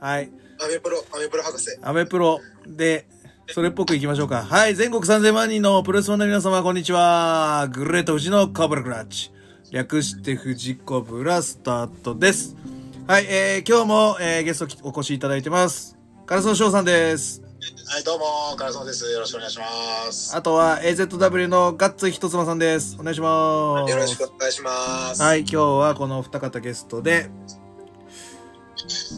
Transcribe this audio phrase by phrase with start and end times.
[0.00, 0.30] はい。
[0.62, 1.78] アメプロ、アメプロ博士。
[1.82, 3.06] アメプロで、
[3.48, 4.42] それっぽく行きましょうか。
[4.42, 4.74] はい。
[4.74, 7.68] 全国3000万人のプロレスファンの皆様、こんにちは。
[7.72, 9.30] グレート富士のコブラクラッチ。
[9.70, 12.56] 略して富士コブラスタートです。
[13.06, 13.26] はい。
[13.28, 15.96] えー、今日も、えー、ゲストお越しいただいてます。
[16.26, 17.42] カラソン翔さんです。
[17.88, 19.10] はい、どうも、カラソンです。
[19.10, 19.64] よろしくお願いしま
[20.10, 20.36] す。
[20.36, 22.96] あとは AZW のガッツひとつまさんです。
[22.98, 23.90] お願いします。
[23.90, 25.22] よろしくお願いします。
[25.22, 27.30] はい、今日はこのお二方ゲストで、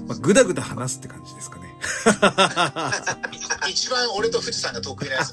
[0.06, 1.64] まあ、ぐだぐだ話すって感じですかね。
[3.68, 5.32] 一番俺と富士山が得意なやつ。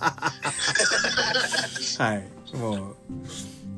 [2.02, 2.28] はい。
[2.56, 2.96] もう、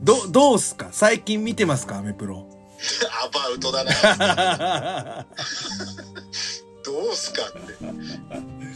[0.03, 0.89] ど、どうすか？
[0.91, 1.97] 最近見てますか？
[1.97, 2.45] アメプロ。
[3.23, 5.25] アバウトだな。
[6.85, 7.59] どうすかって。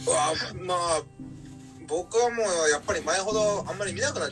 [0.06, 1.02] うわまあ、
[1.86, 4.30] 僕はもうやっぱり前ほどあんまり見なくなっ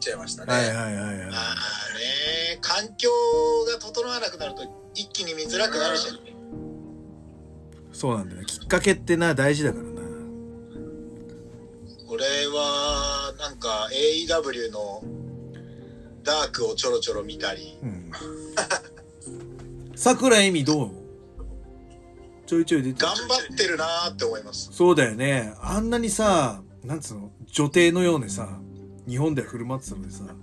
[0.00, 0.52] ちゃいましたね。
[0.54, 1.16] はいはいはいはい。
[1.30, 1.54] まあ
[1.94, 3.10] ね、環境
[3.72, 4.62] が整わなくなると
[4.94, 6.06] 一気に見づらくなるし、
[7.92, 8.46] そうなんだよね。
[8.46, 9.90] きっかけってな、大事だからな。
[12.08, 15.02] 俺はなんか AEW の
[16.22, 18.10] ダークをちょろちょろ見たり、うん。
[19.96, 20.90] 桜恵美どう？
[22.46, 24.68] ちょいちょい出てる頑張ってるなーって思います。
[24.72, 25.54] そうだよね。
[25.60, 28.58] あんなにさ、なんつうの、女帝のようにさ、
[29.08, 30.34] 日本では振る舞ってたのでさ、うん、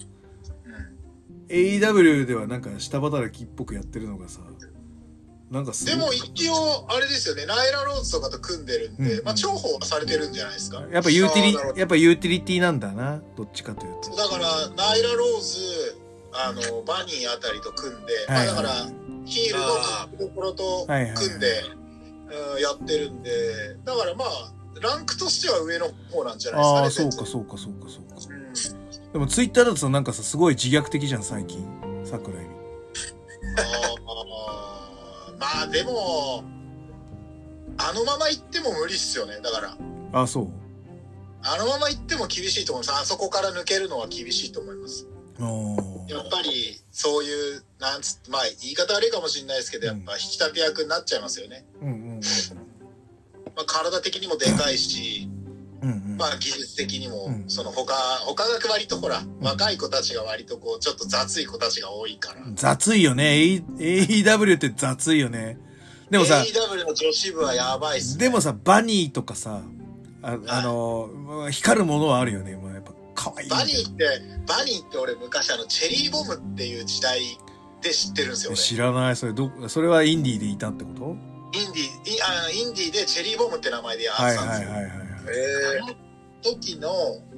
[1.50, 4.40] AEW ではなんか下働きっぽくやってるのがさ、
[5.52, 10.84] なんかでも一応あれですよね、ナイラローズとかと組んでるんで、うんまあ重宝はされてるんじゃないですか。
[10.92, 13.22] やっぱユーティリやっぱユーティリティなんだな。
[13.36, 14.16] どっちかというと。
[14.16, 16.00] だからナイラローズ、
[16.34, 18.70] あのバニーあたりと組んで、はいまあだから
[19.26, 21.62] ヒールのトップどころとはいはいはい組んで、
[22.54, 23.32] うんやってるんで、
[23.86, 27.12] だからまあランクとしては上の方なんじゃないああ、ですかね。
[27.12, 28.16] そうかそうかそうかそうか。
[28.30, 31.66] うんでもツイッターだとなんかさ、すごい自虐的じゃん、最近。
[32.06, 32.50] 桜井美。
[33.58, 33.89] あ ー
[35.40, 36.44] まあでも
[37.78, 39.40] あのまま行っても無理っすよね。
[39.42, 39.78] だから。
[40.12, 40.48] あ、そう？
[41.42, 43.02] あのまま行っても厳しいと思います。
[43.02, 45.08] あそこから抜けるのは厳しいと思います。
[46.10, 52.20] やっぱりそういうなんつまあ言い方悪いかもしれないですけどやっぱ引き立て役になっちゃいますよね、うんうん。
[53.56, 55.29] まあ、体的にもでかいし、
[55.82, 55.90] うん。
[55.90, 56.18] うんうん。
[56.18, 57.94] まあ技術的にも、うんその他
[58.26, 63.62] 他が割とほら、若い子たちが割とこうちょっと雑い子たちが多いから雑いよね。
[63.78, 65.58] AEW って雑いよね。
[66.10, 69.62] でもさ、AEW の女子部はやばいっすねでもさ、バニーとかさ、
[70.22, 71.10] ああの、
[71.52, 72.56] 光るものはあるよね。
[72.56, 77.22] まあ、やっぱ可愛いバニーって、バニーって俺昔あの、チェリーボムっていう時代
[77.82, 78.54] で知ってるんですよ。
[78.56, 79.16] 知らない。
[79.16, 81.16] それ、ど、それはインディーでいたってこと？
[81.52, 84.70] インディー、イあインディーでチェリーボムって名前でやってはいたんですよ。
[84.70, 85.09] はいはいはいはい。
[85.82, 85.96] あの
[86.42, 86.90] 時の、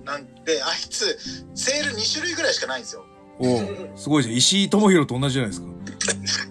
[0.03, 1.17] なんで、あいつ、
[1.55, 3.05] セール2種類ぐらいしかないんですよ。
[3.39, 4.35] おうすごいじゃん。
[4.35, 5.67] 石井智弘と同じじゃないですか。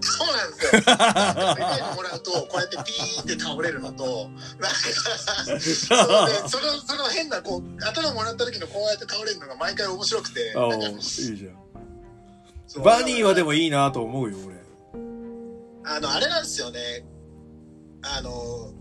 [0.00, 0.80] そうなんですよ。
[0.80, 12.82] メガネもらうと、こうやってピーって倒れるのと、なんか、その、その変な、こう、頭もらった時のこうやって倒れるのが毎回面白くて、あおなんかいいじゃん。
[12.82, 14.56] バニーはでもいいなと思うよ、俺。
[15.84, 17.04] あの、あれなんですよね。
[18.02, 18.72] あの、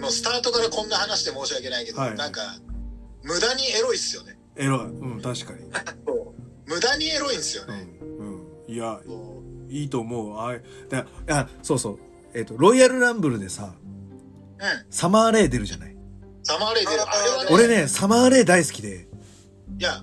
[0.00, 2.40] もうスタートからこんな話で申し訳ないけど、はいなんか、
[3.22, 4.38] 無駄にエロいっすよね。
[4.56, 4.86] エロい。
[4.86, 5.60] うん、確かに。
[6.66, 7.78] 無駄にエロいんですようね。
[7.78, 7.98] ん。
[8.66, 8.74] うん。
[8.74, 10.38] いや、そいいと思う。
[10.40, 11.98] あいだあ、そうそう。
[12.34, 13.74] えっ、と、ロイヤルランブルでさ、
[14.58, 14.86] ううん。
[14.90, 15.96] サマーレイ出るじゃない？
[16.42, 17.02] サマーレイ出る。
[17.02, 19.08] あれはね、俺ね、サマーレイ大好きで。
[19.78, 20.02] いや、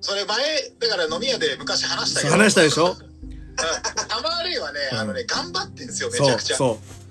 [0.00, 2.32] それ前、だから飲み屋で昔話したけど。
[2.32, 2.96] 話したでしょ？
[3.00, 3.12] うん
[3.54, 6.56] サマーレイはね、うんあのね、頑張ってんですよ、めちゃくちゃ。
[6.56, 7.01] そう。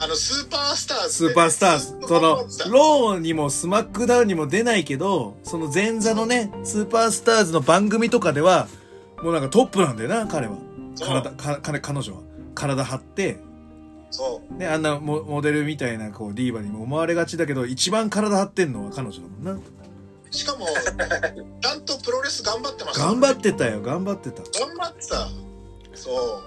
[0.00, 1.86] あの、スーパースターズスーパースターズ。
[2.06, 8.68] その、ロウにもスマックダウンにも出ないけど、その前座のね、スーパースターズの番組とかでは、
[9.22, 10.56] もうなんかトップなんだよな、彼は。
[11.00, 12.20] 体、か、彼、彼女は。
[12.54, 13.38] 体張って、
[14.10, 14.54] そう。
[14.54, 19.60] ね、あんなモモデルみたいな、こう、ディーバにも思われがちだけど、一番体張ってんのは彼女だもんな。
[20.30, 20.66] しかも、
[21.60, 23.04] ちゃんとプロレス頑張ってました。
[23.04, 24.42] 頑張ってたよ、頑張ってた。
[24.42, 25.28] 頑張ってた。
[25.94, 26.42] そ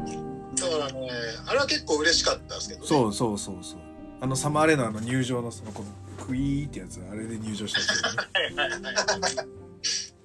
[0.00, 0.33] う。
[0.56, 1.10] だからね、
[1.46, 2.86] あれは結構嬉しかったですけど、ね。
[2.86, 3.78] そうそうそうそう。
[4.20, 9.50] あのサマーレーのあの入場のそのこのクイーってやつ、あれで入場したんですけどね。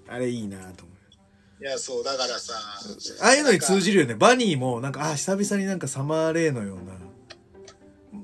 [0.07, 0.99] あれいいなと思う。
[1.61, 2.53] いや、そう、だからさ。
[3.21, 4.15] ああいうのに通じるよね。
[4.15, 6.93] バニーもなんか、あ、久々になんかサマーレーのような。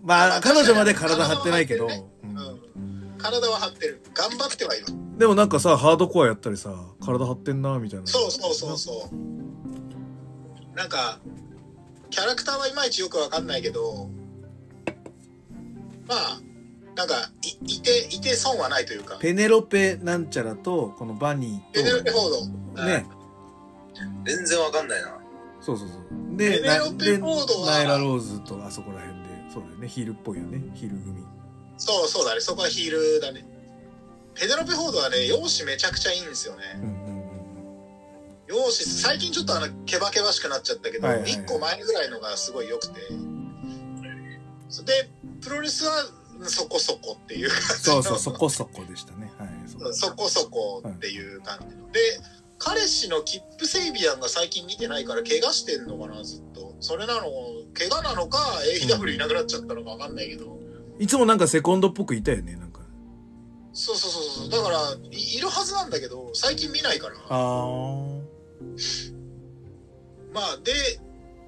[0.04, 1.88] まあ、彼女まで体張ってないけど。
[1.88, 3.18] 体ううんん。
[3.18, 4.02] 体は張ってる。
[4.14, 4.86] 頑張ってはいる。
[5.18, 6.74] でもなんかさ、ハードコアやったりさ、
[7.06, 8.08] 体張ってんなみたいな。
[8.08, 10.76] そうそうそうそう。
[10.78, 11.20] なんか、
[12.16, 14.10] キャラクターはいまいちよくわかんないけど、
[16.08, 16.40] まあ、
[16.96, 19.18] なんか、いいて、いて損はないというか。
[19.20, 22.86] ペネロペなんちゃらと、このバニーと、ペネロペフォード。
[22.86, 23.06] ね、
[24.26, 25.18] 全然わかんないな。
[25.60, 26.38] そうそうそう。
[26.38, 31.22] で、ペネロペでフォードはナイラローズとあそこら辺で、そうだよね、ヒールっぽいよね、ヒール組。
[31.78, 33.46] そうそうだね、そこはヒールだね。
[34.36, 36.64] ペネロペフォードはね、容姿めちゃくちゃいいんですよね。
[36.82, 37.15] うん。
[38.48, 43.02] 容姿、最近ちょっとあの、ケバケバしくなっちゃったけど、はいはいはい1個前ぐらいのがすごい良くて。
[44.84, 45.10] で、
[45.42, 46.06] プロレスは
[46.44, 49.32] そこそこっていう感じのそうそう、そこそこでしたね。
[49.38, 49.50] はい。
[49.68, 51.92] そうそこそこっていう感じの。
[51.92, 52.00] で、
[52.58, 56.76] 彼氏のキップ・セイビアンが最近見てないから怪我してんのかな、ずっと。
[56.80, 57.24] それなの、
[57.74, 58.38] 怪我なのか、
[58.82, 60.58] AEW いなくなっちゃったのかわかんないけど。
[61.00, 62.82] いつもなんかセコンドっぽくいたよね、なんか。
[63.74, 64.50] そうそうそうそう。
[64.50, 67.16] だからい、いるはずなんだけど、最近見ないから。
[67.30, 68.15] あー。
[70.34, 70.74] まあ、で、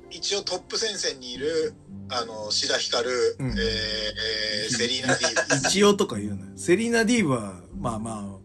[0.09, 1.74] 一応トップ戦線にいる、
[2.09, 3.09] あの、シダヒカル、
[3.39, 5.68] うんえーえーセリーナ・ディーブ。
[5.68, 6.45] 一応とか言うな。
[6.56, 8.39] セリーナ・ディーブは、まあま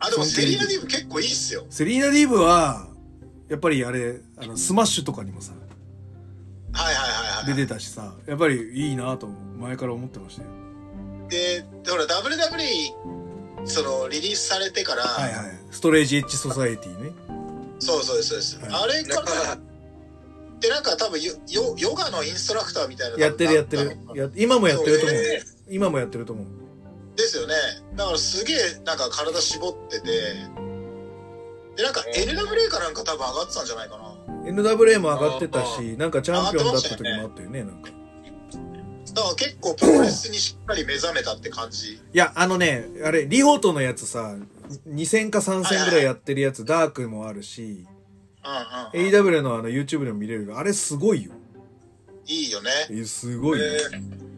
[0.00, 1.64] あ、あ、でもセリーナ・ディーブ結構いいっすよ。
[1.70, 2.88] セリーナ・ディーブは、
[3.48, 5.52] やっぱりあれ、あの、スマッシュとかにもさ、
[6.72, 7.54] はいはいはいはい。
[7.54, 10.48] 出てたしさ、やっぱりいいなと前から思ってましたよ。
[11.28, 15.58] で、ほら、WWE、その、リリースされてから、はいはい。
[15.70, 17.12] ストレートエッジソサエティね。
[17.84, 18.58] そうそうですそうです。
[18.60, 19.58] はいあれから、
[20.60, 25.42] で、なんか多分ヨ、ヨヨガのインストラクターみたいなのやってるやってるや今もやってると思うそうね。
[25.68, 26.46] 今もやってると思う。
[27.16, 27.54] ですよね。
[27.96, 30.06] だからすげえ、なんか体絞ってて、
[31.76, 34.14] で、なんか NWA かなんか多分上がってたんじゃないかな。
[34.44, 37.90] NWA も上がってたし、なんかチャンピオンだった時もあったよね、なんか。
[39.14, 41.94] だから結構プロレスにしっかり目覚めたって感じ。
[41.94, 44.36] いや、あのね、あれ、リホトのやつさ、
[44.88, 47.86] 2戦か3戦ぐらいやってるやつ、ダークもあるし、
[48.94, 49.14] うんうん、うん。
[49.14, 51.32] AW のあの YouTube でも見れるが、あれすごいよ。
[52.26, 52.70] いいよね。
[52.90, 53.64] えすごいよ。
[53.64, 54.32] えー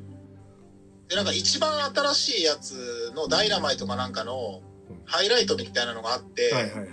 [1.08, 4.62] で、なんか一番新しいやつのダイナマイトかなんかの
[5.04, 6.88] ハイライトみたいなのがあって、はいはいはい。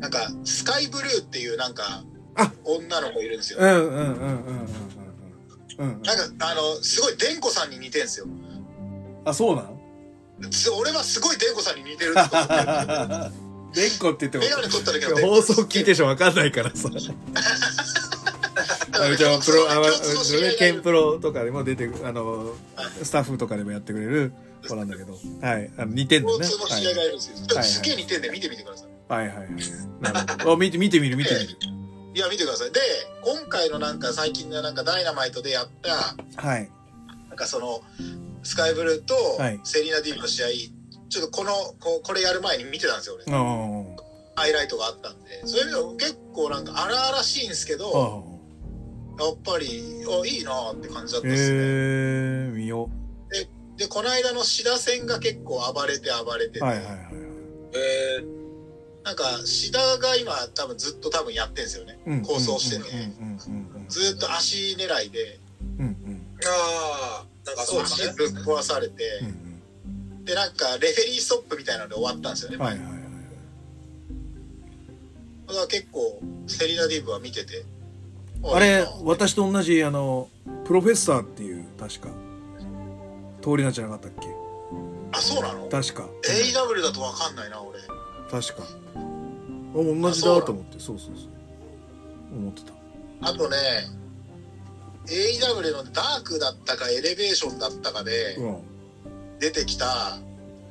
[0.00, 2.04] なんかスカイブルーっていうなんか
[2.36, 3.58] あ女の子いるんですよ。
[3.60, 4.66] うんうんうんうんうんうん
[5.78, 5.94] うん。
[5.94, 6.02] うん。
[6.02, 8.26] なんかあの、すごいデンコさんに似てんすよ。
[9.24, 9.68] あ、そうなの？
[9.68, 9.77] す
[10.78, 16.88] 俺はすごいデンコさんに似てるって思ってるレンコって言ってもメ、ガネ取った時のデンコ放送聞いてしょわかんないからさ。
[19.00, 22.54] あのじゃあプロ、あの知り合いがいるケンプロとかでも出てくあの、
[23.02, 24.32] スタッフとかでもやってくれる
[24.66, 25.70] 子なんだけど、はい。
[25.76, 26.38] あの似てんだね。
[26.38, 27.62] 共通の知り合いがいるんですよ。
[27.62, 28.88] すげえ似てんで見てみてください。
[29.12, 29.48] はいはいはい。
[30.00, 30.52] なるほど。
[30.54, 31.46] あ、見て、見てみる、見てみる。
[32.14, 32.72] いや、見てください。
[32.72, 32.80] で、
[33.22, 36.70] 今回のなんか最近のなんかダイナマイトでやった、はい。
[37.28, 37.82] なんかその、
[38.48, 40.46] スカイブルーとはいセリーナ・ディーブの試合、
[41.10, 43.24] ちょっとこの、ここれやる前に見てたんですよ、俺。
[43.26, 45.42] ハイライトがあったんで。
[45.44, 48.24] そういう意味では結構なんか荒々しいんですけど。
[49.18, 49.66] やっぱり、
[50.06, 51.58] あ、いいなーって感じだったへですね。
[51.58, 52.88] え、見よ
[53.76, 56.64] で、この間のシダ戦が結構暴れて暴れてて、う。
[56.64, 56.96] はいはいはい。
[57.74, 58.24] え
[59.04, 61.98] なんか、シダが今多分ずっと多分やってんですよね。
[62.06, 63.14] うん構想してうんね。
[63.20, 65.40] うんうんずっと足狙いで、
[65.78, 68.08] うんうんー、ああ、なんかそうですね。
[68.10, 69.44] 足ぶっ壊されて、うんうん
[70.24, 72.56] で、なんか、レフェリーストップみたいなので終わったんですよね。
[72.56, 72.62] うん。
[72.62, 72.98] はいはいはい。
[75.46, 77.64] だから結構、セリナ・ディーブは見てて。
[78.44, 80.28] あれ私と同じ、あの、
[80.66, 82.10] プロフェッサーっていう、確か、
[83.40, 84.28] 通りなんじゃなかったっけ？
[85.12, 85.66] あ、そうなの？
[85.70, 86.06] 確か。
[86.24, 87.78] ?AW だとわかんないな、俺。
[88.30, 88.64] 確か。
[88.94, 89.00] あ、
[89.74, 92.36] 同じだと思って、そうそうそう。
[92.36, 92.74] 思ってた。
[93.22, 93.56] あとね、
[95.10, 98.58] AW のダークだったかエレベーションだったかでうん。
[99.38, 100.18] 出てきた、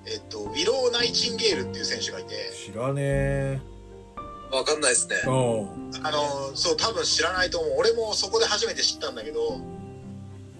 [0.06, 3.62] えっと、ウィロー・ナイチンゲールっていう選手がいて、知らね
[4.52, 5.28] わかんないですねあ
[6.12, 7.76] の、そう、多分知らないと思う。
[7.80, 9.60] 俺もそこで初めて知ったんだけど、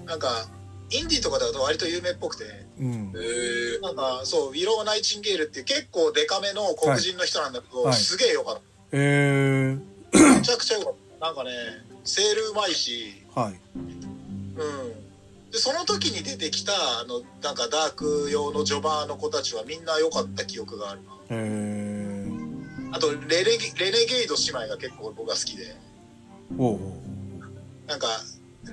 [0.06, 0.48] なんか、
[0.90, 2.44] インディーとかだと割と有名っぽくて、
[2.80, 3.80] うんえ。
[3.80, 8.60] ー、なんか、そう、ウィロー・ナイチンゲールっていう結構デカめの黒人の人なんだけど、はいはいすげえよかっ
[8.92, 9.78] え
[10.12, 10.20] た。
[10.20, 11.26] めちゃくちゃよかった。
[11.28, 11.52] なんかね、
[12.04, 13.54] セールうまいし、ー、はい。
[13.54, 15.52] うん。
[15.52, 21.12] で、その時に出てきた、あの、なんかダーク用のジョバーの子たちはみんな良かった記憶があるな。
[21.30, 25.76] えー、あとレレゲ、レネゲイド姉妹が結構僕が好きで、
[26.58, 26.80] おうおう
[27.86, 28.08] なんか、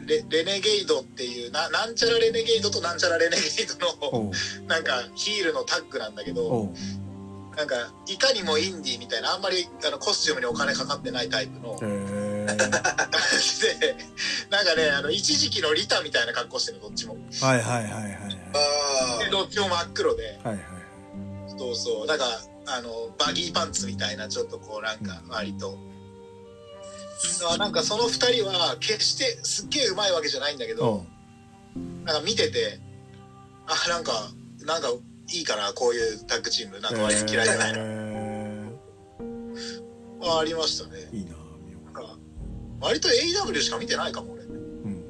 [0.06, 4.32] レレネゲイドっていうな、なんちゃらレネゲイドとなんちゃらレネゲイドの、
[4.66, 7.76] なんかヒールのタッグなんだけど、おうなんか、
[8.08, 13.96] いかにもインディーみたいな、あんまりあのコスチュームにお金かかってないタイプの、えー、で、
[14.50, 17.16] なんかね、あの、一時期のリタみたいな格好してるどっちも。
[17.40, 18.12] はいはいはいはいはい。
[19.20, 20.64] あで、どっちも真っ黒で、はいはい
[21.56, 22.06] そうそう。
[22.06, 22.24] なんか、
[22.66, 25.78] あの、バギーパンツみたいな、ちょっとこう、なんか、割と。
[27.50, 31.06] あなんかその二人は、決してすっげえうまいわけじゃないんだけおど、
[31.76, 32.80] うなんか見てて、
[33.66, 34.12] あ、なんか、
[34.60, 34.88] なんか、
[35.32, 36.80] いいかな、こういうタッグチーム。
[36.80, 37.78] なんか割と嫌いじゃないな。
[37.80, 38.04] え
[40.22, 41.08] あありましたね。
[41.12, 41.34] ー、いいな
[42.80, 44.42] 割と AEW しか見てないかも俺。
[44.44, 45.04] うん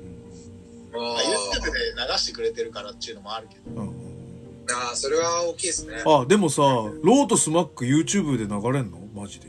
[0.94, 1.78] あまあ、YouTube ーで
[2.12, 3.82] 流してくれてるからっていうのもあるけど。
[3.82, 4.04] うんうん
[4.66, 6.02] あー、それは大きいですね。
[6.06, 8.98] あでもさロートスマック YouTube で流れんの？
[9.14, 9.48] マジで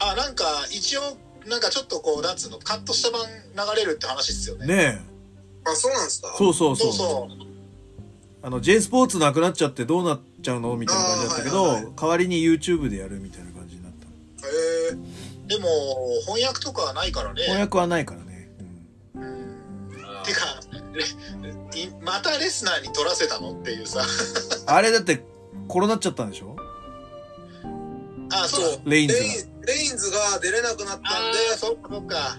[0.00, 1.02] あ、なんか一応、
[1.46, 4.66] なんかちょっとこう、なんつうの、カットした版流れるって話っすよね。
[4.66, 5.00] ね
[5.64, 6.32] あ、そうなんですか？
[6.34, 7.46] えそうそうそうそうそう。
[8.42, 10.76] あの J スポーツなくなっちゃってどうなっちゃうの？
[10.76, 13.92] みたいな感じだったけど、あーはいはい代わりに YouTube でやるみたいな感じになっ
[14.40, 14.50] たへ
[14.92, 14.96] え。
[15.46, 15.68] でも、
[16.26, 17.42] 翻訳とかはないからね。
[17.42, 18.50] 翻訳はないからね、
[19.14, 20.22] うんうん。
[20.24, 20.60] てか、
[22.02, 24.04] またレスナーに取らせたのっていうさ。
[24.66, 25.22] あれだって
[25.68, 26.56] コロナっちゃったんでしょ？
[28.32, 28.80] あ、そう。
[28.90, 32.38] レインズがレインレインズが出れなくなったんで、そっかそっか。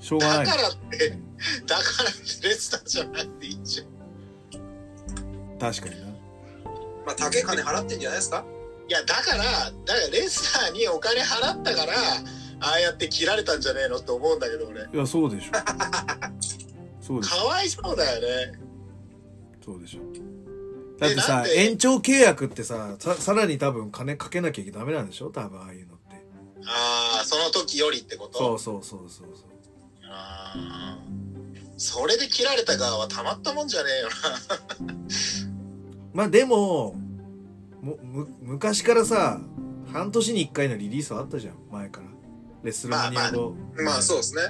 [0.00, 1.18] しょうがないだからって、
[1.66, 3.86] だからってレスナーじゃなくていいじゃん。
[5.58, 6.06] 確かにな
[7.06, 8.44] まあ、竹金払ってんじゃないですか？
[8.88, 11.92] いや、だから、だからレスナーにお金払ったから、
[12.60, 14.80] ああやって切られたんじゃねえのって思うんだけど俺。
[14.82, 15.52] いやそうでしょ
[17.00, 18.20] そうでしょかわいそうだよ
[18.52, 18.58] ね。
[19.64, 20.00] そうでしょ
[20.98, 25.28] だってさ延長契約ってさささらに多分金かけなきゃダメなんでしょ？
[25.30, 26.24] 多分ああいうのって
[26.64, 28.38] ああ、その時よりってこと？
[28.38, 29.48] そうそうそうそうそう
[30.10, 30.98] ああ。
[31.76, 34.14] それで切られた側はたまったもんじゃねえよな。
[36.14, 36.94] まあでも
[38.42, 39.40] 昔からさ
[39.92, 42.06] 半年に1回のリリースはあったじゃん前から
[42.62, 44.42] レッスルマニア後、まあ、そうですね。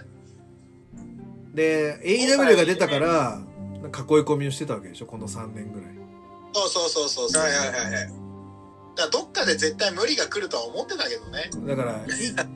[1.55, 3.41] で AEW が出たから
[3.85, 3.91] 囲い
[4.21, 5.97] 込みをしてたわけでしょこの3年ぐらい
[6.53, 7.43] そうそうそうそうそう。
[7.43, 8.13] はいはいはいはい。
[8.97, 11.51] だどっかで絶対無理が来るとは思ってたけどね。
[11.67, 11.99] だから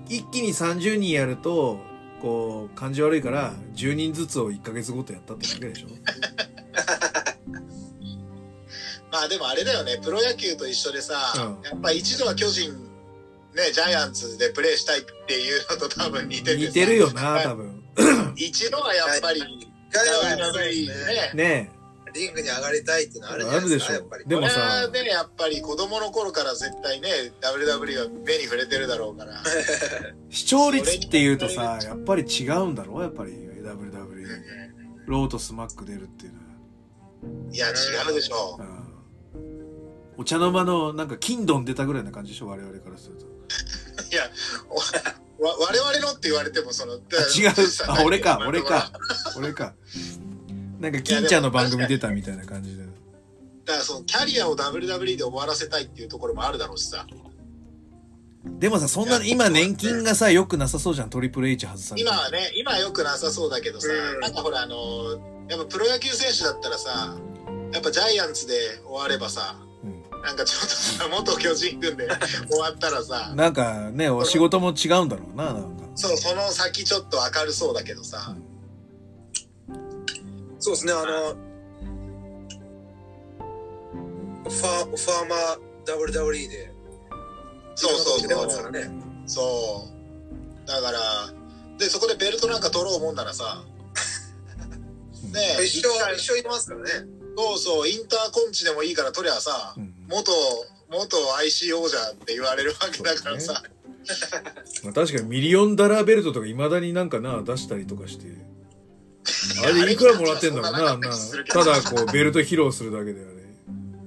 [0.08, 1.78] い一気に30人やると
[2.22, 5.88] こう感じ悪いから10人ずつを1ヶ月ごとやったってだけでしょ
[9.12, 11.62] まあでもあれだよね、プロ野球と一緒でさ、うん。
[11.62, 12.72] やっぱ一度は巨人、
[13.54, 16.56] ね、ジャイアンツでプレーしたいっていうのと多分似ててさ。
[16.58, 17.82] 似てるよな多分。
[18.36, 19.46] 一度はやっぱり、ね。
[21.34, 21.34] ね。
[21.34, 21.72] ね。
[22.12, 24.00] リングに上がりたいっていうのあるじゃないですか、あるでしょ。
[24.00, 24.24] やっぱり。
[24.26, 24.54] でもさ。
[24.54, 27.08] これはね、やっぱり子供の頃から絶対ね、
[27.40, 29.42] WWE は目に触れてるだろうから。
[30.30, 33.32] 視聴率っていうとさやっぱり違うんだろうやっぱり。
[33.32, 34.10] WWE
[35.06, 36.40] ロートスマック出るっていうの
[37.52, 37.72] いや、違
[38.10, 38.79] うでしょは、うん
[40.20, 43.24] お茶の間のなんか金ドン出たぐらいな感じでしょ我々からすると。
[43.24, 43.28] う。
[44.12, 44.30] いや、
[44.68, 44.74] お
[45.42, 47.54] わ我々のって言われても、その、あ違う。
[47.88, 48.38] あ俺か。
[48.46, 48.92] 俺か。
[49.38, 49.72] 俺か。
[50.78, 52.82] なんか金ちゃんの番組出たみたいな感じで。
[53.64, 57.06] だからそのキャリアを WWE で終わらせたいっていうところもあるだろうしさ。
[58.44, 64.20] でもさそんな今年金がさ良くなさそうじゃんトリプル H 外さ今はね、今は良くなさそうだけどさ、うん。
[64.20, 67.16] なんかほらあのやっぱプロ野球選手だったらさ、
[67.72, 69.69] やっぱジャイアンツで終わればさ、うん
[70.22, 72.08] なんかちょっとさ、元巨人軍で
[72.48, 78.36] 終わったらさ、なんかねお仕事も違うんだろうななんかそう、その先ちょっと明るそうだけどさ、
[80.58, 81.34] そうですね、あの、
[84.44, 86.72] ファー、ファーマー WWE で、
[87.74, 88.90] そうそうそうね。
[89.26, 89.88] そ
[90.64, 90.68] う。
[90.68, 91.00] だから、
[91.78, 93.64] で、そこでベルトなんか取ろうもんならさ、
[95.32, 97.19] ね え、一緒一回、一緒いますからね。
[97.36, 100.32] そうそう、インターコンチでもいいから取りゃさ、うん元、
[100.90, 103.62] 元 IC 王者って言われるわけだからさ、
[104.82, 108.50] まあ、確かにミリオンダラーベルトとかいまだになんかな出したりとかして。
[109.64, 111.10] あれいくらもらってんだろうなあんな
[111.48, 113.30] ただこうベルト披露するだけであれ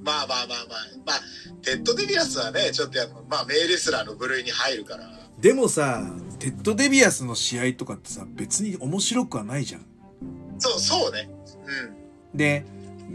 [0.03, 0.67] まあまあまあまあ、
[1.05, 1.21] まあ、
[1.61, 5.09] テッド・デビアスはね、ちょっとやっぱ、まあ、名レスラーの部類に入るから。
[5.39, 6.03] でもさ
[6.39, 9.85] テッド・デビアスの試合とかってさ別に面白くはないじゃん。
[10.59, 11.29] そう、そうね。
[12.33, 12.37] うん。
[12.37, 12.65] で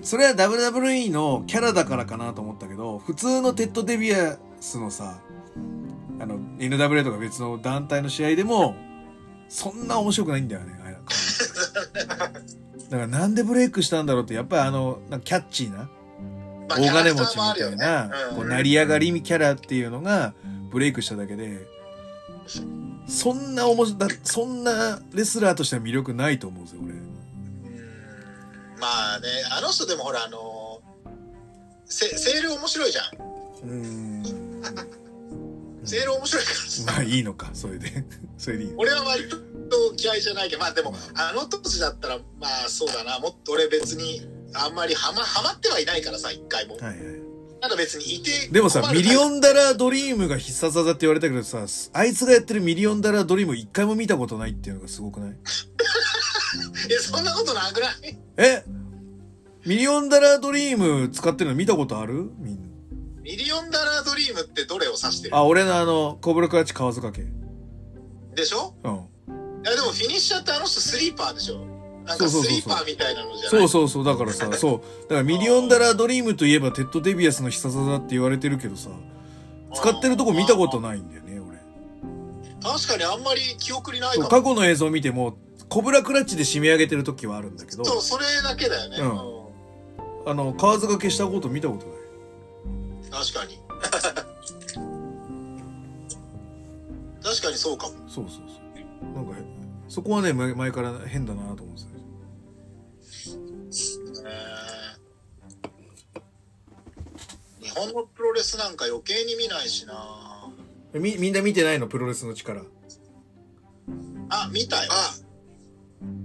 [0.03, 5.21] それは WWE のキャラだからかなと思ったけど普通のテッド・デビアスのさ
[6.21, 8.75] あの NWA とか別の団体の試合でも
[9.49, 10.97] そんな面白くないんだよねあれ
[12.91, 13.07] だから。
[13.07, 15.89] なんでブレイクしたんだろうってやっぱりあのなんかキャッチーな
[16.69, 17.87] まあ大金持ちみたいな、キャラクターもあるよね。
[18.35, 18.49] こううん。
[18.51, 20.35] 成り上がりキャラっていうのが
[20.71, 21.67] ブレイクしただけで
[23.07, 26.93] そんなおもしだそんなレスラーとしては魅力ないと思うんですよ俺。
[26.93, 27.08] うん
[28.81, 30.81] まあね、あの人でもほら、あの
[31.87, 33.05] セセール面白いじゃん。
[33.69, 34.23] うん
[35.85, 36.93] セール面白いからさ。
[36.93, 38.05] まあいいのかそれで
[38.37, 39.37] それでいい俺は割と
[39.99, 46.77] 嫌いじゃないけど、まあでも、あの当時だったら、まあそうだな、もっと俺別に、あんまりハマ、ハマってはいないからさ、一回も。
[46.77, 47.29] はいはい
[47.61, 48.49] ただ別にいて。
[48.53, 49.39] でもさミリオン。
[49.39, 55.37] ンダラードリームが必殺技って言われたけどさあいつがやってるミリオンダラードリーム一回も見たことないっていうのがすごくない
[56.91, 58.19] え、そんなことなくない？
[58.37, 58.65] え？
[59.67, 62.31] ミリオンダラードリーム使ってるの見たことある？
[62.39, 62.69] みんな。
[63.23, 65.37] ミリオンダラードリームってどれを指してる？
[65.37, 67.25] あ俺のあのコブラクラッチ河津掛け
[68.35, 68.75] でしょ？
[68.83, 68.93] うん。
[69.65, 71.59] やでもフィニッシャーってあの人スリーパーでしょ？
[72.07, 73.61] なんかスリーパーみたいなのじゃない？
[73.61, 74.81] そうそうそう、だからさ、そう。
[75.03, 78.89] だからミリオンダラードリームといえばテッド・デビアスの必殺技って言われてるけどさ、
[79.75, 81.59] 使ってるとこ見たことないんだよね、俺。
[82.63, 84.29] 確かにあんまり記憶にないかも。
[84.29, 85.37] 過去の映像見ても、
[85.69, 91.97] コブラクラッチで締め上げてる時はあるんだけど、そうそれだけだよね、うんうんあの、河津掛けしたこと見たことない？
[93.11, 93.59] 確かに
[97.23, 98.55] 確かにそうかもそうそうそ
[99.11, 99.15] う。
[99.15, 99.33] なんか、
[99.89, 103.39] そこはね、前前から変だなと思うんですよ。
[107.61, 110.51] 日本のプロレスなんか余計に見ないしな
[110.95, 111.87] み、みんな見てないの？
[111.87, 112.63] プロレスの力。
[114.31, 115.15] あ見たよあ、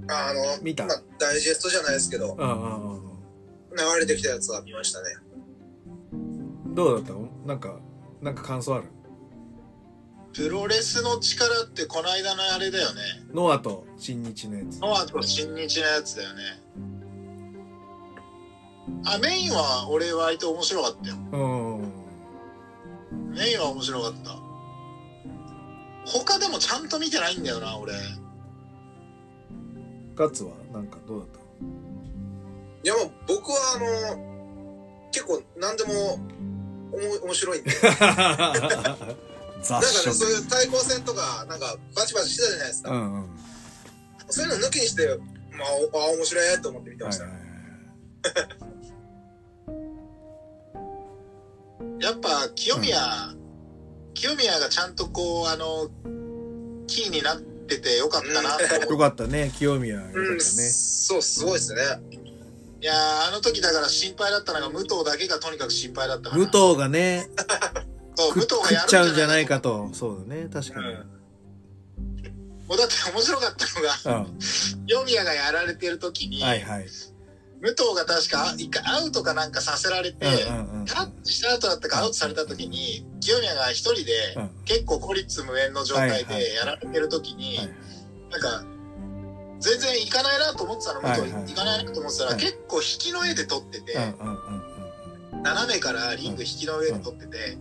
[0.09, 5.05] あの、見たまあダイジェストじゃないですけど、ああ、ああ、あ流れてきたやつは見ましたね。
[5.17, 5.21] あ。
[6.73, 7.29] どうだったの？
[7.45, 7.79] なんか、
[8.21, 8.85] なんか感想ある？
[10.33, 13.01] プロレスの力ってこの間のあれだよね
[13.35, 14.79] ノアと新日のやつ。
[14.79, 16.41] ノアと新日のやつだよね
[19.05, 21.37] あメインは俺割と面白かったよう
[23.15, 23.31] ん。
[23.35, 24.35] メインは面白かった
[26.07, 27.93] 他でもちゃんと見てないんだよな俺
[30.15, 31.27] ガッツはなんかどうだっ
[32.83, 36.15] いやもう僕はあの、結構何でも
[36.91, 37.71] おも面白いんで。
[37.81, 39.23] なんかね、
[39.63, 40.25] そう食。
[40.25, 42.91] いう対抗戦とか、なんかバチバチしてたじゃないですか。
[42.91, 43.29] うんうん。
[44.27, 45.17] そういうの抜きにして、
[45.51, 47.23] まあ、おあ、面白いと思って見てました。
[47.23, 47.47] はいはいは
[51.99, 52.03] い。
[52.03, 53.33] やっぱ清宮、
[54.13, 55.89] 清宮がちゃんとこうあの
[56.87, 59.95] キーになっててよかったなと思うよかったね、清宮。
[59.95, 60.39] よかったうん、ね。
[60.39, 61.81] そう、すごいですね。
[62.81, 67.29] いやーあの時だから心配だったのが武藤だけがとにかく心配だった武藤がね、
[68.15, 69.89] そう食武藤がやる食っちゃうんじゃないかと。
[69.93, 70.93] そうだね、確かに。
[72.67, 74.39] もうだって面白かったのがうん。
[74.85, 76.87] 清宮がやられてる時に、はいはい。
[77.63, 80.25] 武藤が確か一回アウトかなんかさせられて。
[80.85, 84.49] タッチした後だったかアウトされた時に清宮が一人でうん。
[84.65, 87.69] 結構孤立無縁の状態でやられてる時に、はい。
[88.31, 88.65] なんか
[89.61, 92.39] 全然行かないなと思ってたの武藤、行かないなと思ってたら、はい。
[92.41, 93.97] 結構引きの絵で撮ってて、
[95.31, 97.57] 斜めからリング引きの上で撮ってて、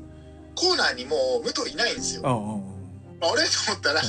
[0.57, 2.23] コーナーにもう武藤いないんですよ。
[3.31, 3.45] あれ？
[3.45, 4.03] と思ったら、あ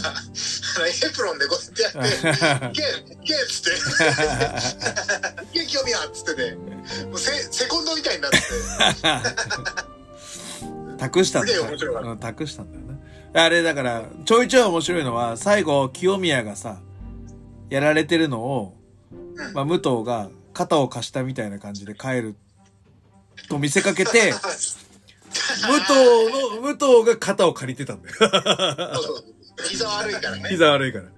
[0.80, 2.82] のエプロンでこうやってやって、いけ
[3.14, 6.56] いけっつって、いけ清宮っつってて、
[7.06, 8.38] もうセセコンドみたいになって。
[8.38, 8.44] て、
[10.98, 11.48] 託したんだ。
[11.50, 12.10] すげえ面白かった。
[12.10, 12.86] うん託したんだよ
[13.34, 13.44] な。
[13.46, 16.82] あれだから、ちょいちょい面白いのは、最後、清宮がさ、
[17.70, 18.78] やられてるのを、
[19.12, 19.16] う
[19.50, 19.54] ん。
[19.54, 22.36] まあ、武藤が肩を貸したみたいな感じで帰る
[23.50, 24.34] と見せかけて、
[25.68, 25.94] 武藤
[26.56, 28.16] の、武藤が肩を借りてたんだよ。
[28.16, 29.24] そうそう
[29.68, 30.50] 膝悪いからね。
[30.50, 31.06] 膝悪いから。
[31.06, 31.14] うん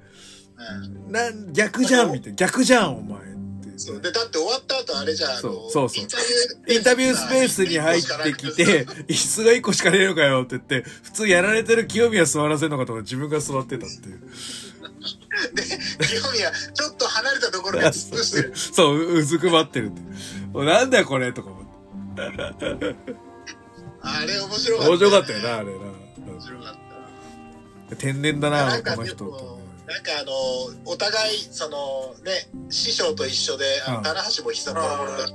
[1.12, 2.36] なん、逆じゃんみたいな。
[2.36, 3.36] 逆じゃん、お前って。
[3.78, 14.22] そうでだって終わった後あれじゃんあのそうそうそうインタビューインタビュースペースに入ってきて、椅子が一個しかねえのかよって言って、普通やられてる清宮座らせるのかと思ったら自分が座ってたっていう。
[15.54, 15.64] で
[16.08, 20.02] 清宮ちょっと離れたところで尽くしてるそう、ううずくまってるって。
[20.54, 22.96] おなんだよこれとか思って。
[24.06, 25.72] あれ面白かった、面白かったよな、あれな。
[25.74, 26.72] 面白かった。
[26.72, 26.86] うん
[27.98, 30.32] 天然だな、なこの人もなんかあの
[30.86, 35.28] お互いそのね師匠と一緒であ棚橋も膝ボロボロだ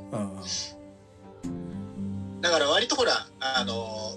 [1.45, 4.17] うんだから割とほらあの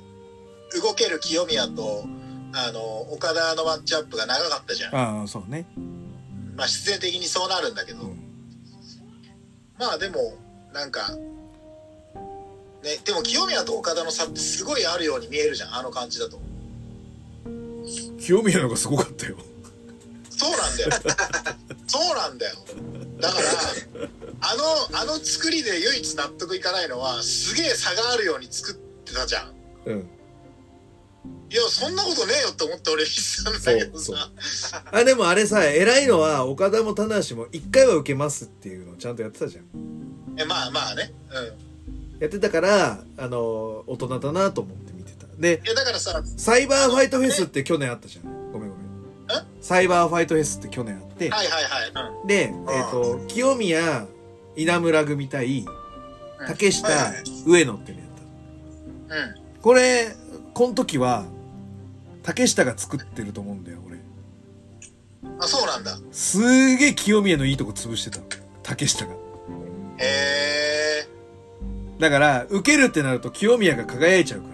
[0.81, 2.05] 動ける清宮と
[2.53, 2.81] あの
[3.13, 4.95] 岡田のマッチアップが長かったじゃん。
[4.95, 5.67] ああ、そうね。
[6.55, 8.19] まあ必然的にそうなるんだけど、うん。
[9.79, 10.35] まあでも
[10.71, 11.11] なんか
[12.83, 16.39] ねでも清宮と岡田の差ってすごいあるように見えるじゃんあの感じだと。
[18.19, 19.37] 清宮のがすごかったよ。
[20.29, 20.91] そうなんだよ。
[21.87, 22.55] そうなんだよ。
[23.19, 23.47] だから
[24.41, 29.53] あのあの作りで唯一納得いかないのはすげえ差があるように作ってたじゃん。
[29.85, 30.09] うん。
[31.49, 34.31] いやそんなことねえよって思って俺見てたんだけどさ。
[34.91, 39.65] あ、でもあれさ、偉いのは、岡田も棚橋も一回は受けますっていうのをちゃんとやってたじゃん。
[40.35, 41.13] えまあまあね。
[41.31, 41.72] うん
[42.19, 45.27] やってたから、あの、大人だなと思って見てた。
[45.37, 48.51] で、いやだからさサイバーファイトフェスって去年あったじゃん。
[48.51, 48.83] ごめんごめん。
[49.61, 54.05] サイバーファイトフェスって去年あって、はいはいはい、うんで、えっ、と、清宮、
[54.55, 55.65] 稲村組対、
[56.47, 58.11] 竹下はいはい、上野っていうのやっ
[59.09, 59.39] た。
[59.39, 60.13] うんこれ、
[60.53, 61.23] この時は、
[62.21, 63.97] 竹下が作ってると思うんだよ、俺。
[65.39, 68.25] あそうなんだすげえ清宮のいいとこ潰してたの。
[68.61, 69.13] 竹下が。
[69.13, 69.15] へ
[70.01, 70.92] え
[71.99, 74.53] だから、受けるってなると清宮が輝いちゃうから、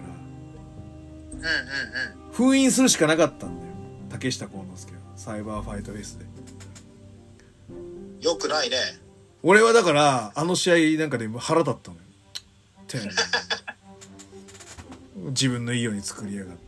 [1.32, 1.46] うんうん
[2.28, 2.32] うん。
[2.32, 3.72] 封印するしかなかったんだよ。
[4.10, 4.98] 竹下幸之助は。
[5.16, 6.26] サイバーファイトフェスで。
[8.20, 8.76] よくないね。
[9.42, 12.02] 俺はだからあの試合なんかで腹立ったのよ。
[12.86, 12.98] て
[15.30, 16.60] 自分のいいように作りやがって。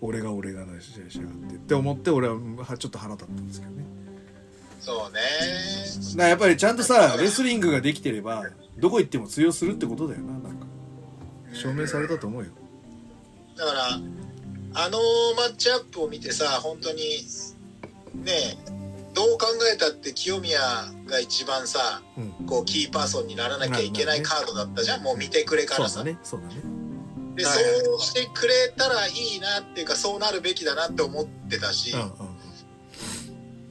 [0.00, 1.54] 俺が俺がな試合しやがって。
[1.56, 3.84] って思って俺ははちょっと腹立ったんですけどね。
[4.80, 5.20] そうね。
[6.12, 8.44] だからやっぱりちゃんとさレスリングができてれば
[8.78, 10.66] どこ行っても通用するってことだよななんか。
[11.52, 12.50] 証明されたと思うよ。
[13.56, 13.86] だから、
[14.76, 14.98] あの
[15.36, 17.00] マッチアップを見てさ、本当に、
[18.14, 18.58] ね
[19.14, 20.58] どう考えたって清宮
[21.06, 22.46] が一番さ、うん。
[22.46, 25.96] こうキーパーソンにならなきゃいけないカードだったじゃん、もう見てくれからさ。
[25.96, 26.54] そうだねそうだね。
[27.36, 32.08] で、はいそうしてくれたらいいなっていうか、そうなるべきだなって思ってたし、うんうん。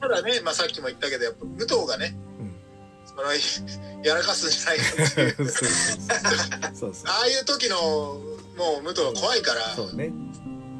[0.00, 2.16] ただね、まあさっきも言ったけど、やっぱ武藤がね、
[3.16, 5.50] うんそのやらかすんじゃないかっていう。
[7.06, 7.76] ああいう時の
[8.56, 10.12] もう武藤は怖いから、そうね。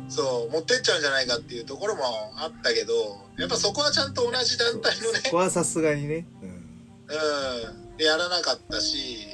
[0.09, 2.03] そう、持ってっちゃうんじゃないかっていうところも
[2.37, 2.93] あったけど、
[3.39, 5.21] やっぱそこはちゃんと同じ団体のね。
[5.25, 6.53] そ、こはさすがにね、うん、う
[7.95, 9.27] ん、でやらなかったし、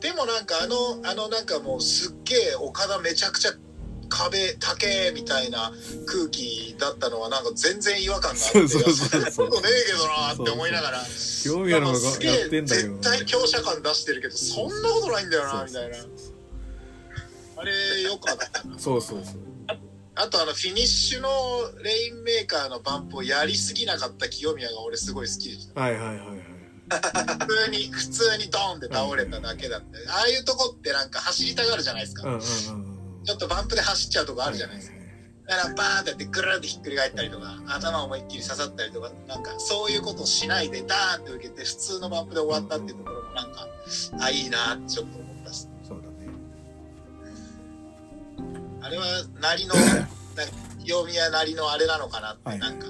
[0.00, 3.52] でもなんかあの、あのなんかもうすっげえ岡田めちゃくちゃ
[4.12, 5.72] 壁、竹みたいな
[6.06, 11.02] 空気だったのはなんか全然違和感があって、そうそうそうそういやんなことねえけどなって思いながら、
[11.44, 15.96] 興味あるのがすげえやってんだけど絶対強者感出してるけど、そんなことないんだよな、みたいな。
[17.56, 18.78] あれ、よかったな。
[18.78, 19.36] そうそうそう
[20.14, 21.28] あとあのフィニッシュの
[21.82, 25.80] レインメーカーのバンプをやりすぎなかった清宮が俺すごい好きでした。
[25.80, 26.26] はいはいはいはい
[26.92, 29.96] 普通に、普通にドーンって倒れただけだって。
[30.08, 32.24] ああいうとこってなんか走りたがるじゃないですか。
[32.24, 32.91] うんうんうんうん
[33.24, 34.96] ちょっとバンプで走っちゃうとこあるじゃないですか。
[35.46, 43.66] だからバーンってやってぐるんってひっくり返ったりとか、頭思いっきり刺さったりとか、なんかそういうことをしないでダーンって受けて普通のバンプで終わったっていうところもなんか、
[44.20, 45.68] あ、いいなってちょっと思ったし。
[45.82, 46.28] そうだね。
[48.80, 49.04] あれは
[49.40, 50.12] なりの、 なんか
[50.84, 52.58] 清宮なりのあれなのかなって、はい。
[52.58, 52.86] なんか、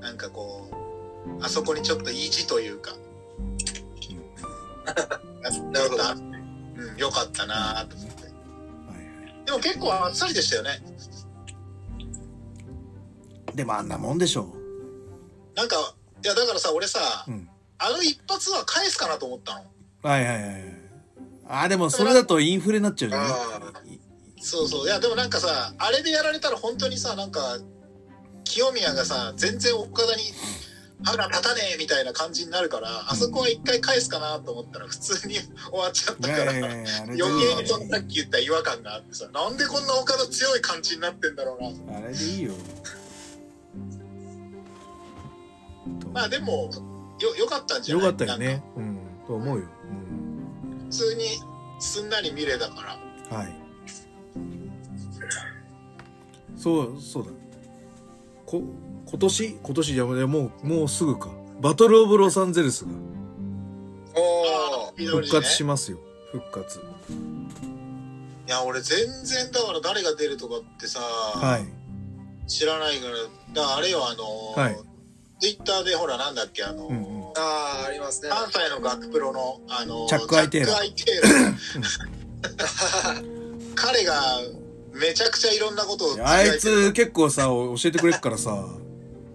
[0.00, 2.92] なんかこう、あそこにちょっと意地というか、
[5.72, 6.39] なるほど
[6.80, 8.30] うん、よかったなと思って。
[9.46, 10.80] でも結構あっさりでしたよね。
[13.54, 14.54] でもあんなもんでしょ
[15.56, 15.76] なんか、
[16.24, 17.48] いやだからさ、俺さ、ううん
[17.82, 19.60] あの一発は返すかなと思ったの。
[20.02, 20.80] はいはいはいはい
[21.52, 23.60] あでもそれだとインフレになっちゃうよねあ
[24.40, 24.86] そうそう。
[24.86, 27.58] いや、でもなんかさ、あれでやられたら本当にさ、なんか、
[28.44, 30.22] 清宮がさ、全然岡田に
[31.02, 35.34] 歯が立たねえみたいな感じになるから、あそこは一回返すかなと思ったら普通に
[35.70, 41.96] 終わっちゃったから、余計によそのさっき言った違和感があってさ、なんでこんな岡田強い感じになってんだろうな。
[41.96, 42.52] あれでいいよ。
[46.12, 46.70] まあでも、
[47.20, 48.04] よ、よかったんじゃない？
[48.04, 48.62] よかったよね。
[48.76, 49.64] うんと思うよ、
[50.90, 51.24] 普通に
[51.78, 52.98] すんなり見れたから。
[53.30, 53.52] うん、はい。
[56.56, 57.30] そうそうだ。
[58.44, 58.62] こ
[59.10, 59.58] 今年？
[59.62, 61.30] 今年じゃもうもうもうすぐか。
[61.60, 62.90] バトル・オブ・ロサンゼルスが。
[64.14, 65.06] おー。
[65.10, 65.98] 復活しますよ。
[66.32, 66.78] 復活。
[66.78, 66.82] い
[68.50, 72.48] や、俺全然だから誰が出るとかってさ、はい。
[72.48, 74.78] 知らないから、だからあれよ、あのーはい。
[75.40, 77.32] ツイッターでほらなんだっけ、あのーうんうん。
[77.36, 78.28] あーありますね。
[78.30, 81.22] 関西の学プロの、あのーチャックアイテーラチャックアイテー
[82.58, 83.22] ラ
[83.74, 84.40] 彼が
[84.92, 88.66] めちゃくちゃいろんなことをあいつ結構さ教えてくれっからさ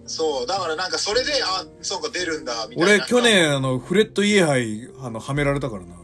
[0.06, 3.04] そう、だからなんかそれで、あ、そうか出るんだ、みたいな。
[3.04, 3.20] 俺去。
[3.20, 5.94] 年あのフレッド・イエハイあのはめられたからな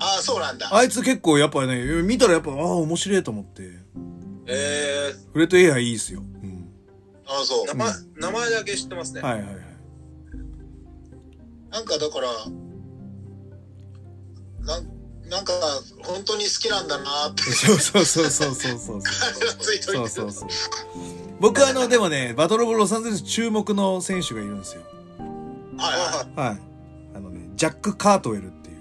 [0.00, 0.68] あ、そうなんだ。
[0.72, 3.72] あいつ結構やっぱね見たらやっぱああ面白いと思って
[4.46, 6.68] えフレッド・イエハイいいっすよ、うん、
[7.26, 7.68] あ、そうー、。
[7.68, 9.54] 名前名前だけ知ってますねはいはいはい
[11.70, 12.28] なんかだから、
[14.64, 14.88] なん
[15.28, 15.52] なんか
[16.02, 17.42] 本当に好きなんだなって。
[17.42, 19.02] そうそうそうそうそうそう
[19.60, 20.48] ついといてそうそうそう
[21.40, 24.82] 僕あのでもねバトルオブロサンゼルス注目の選手がいるんですよ。
[25.78, 26.58] はいははい。
[27.14, 28.76] あのねジャック・カートウェルっていう。
[28.76, 28.78] い。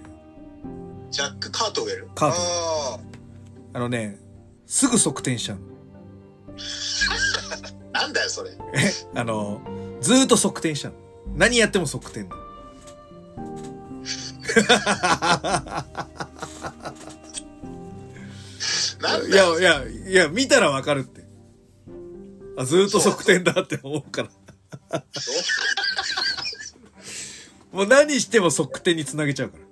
[1.12, 2.08] ジャック・カートウェル？
[2.16, 2.50] カートウェル。
[3.74, 4.18] ああのね
[4.66, 5.64] すぐ側転しちゃうの。
[7.94, 8.52] なんだよ、それ。
[8.74, 9.62] えあの
[10.02, 10.98] ずーっと側転しちゃうの。
[11.36, 12.38] 何やっても側転なの
[18.98, 19.60] いなんだよ。
[19.60, 21.17] やいやいや見たらわかるって
[22.58, 25.04] あずーっと側転だって思うから。
[27.72, 29.64] もう何しても側転につなげちゃうから。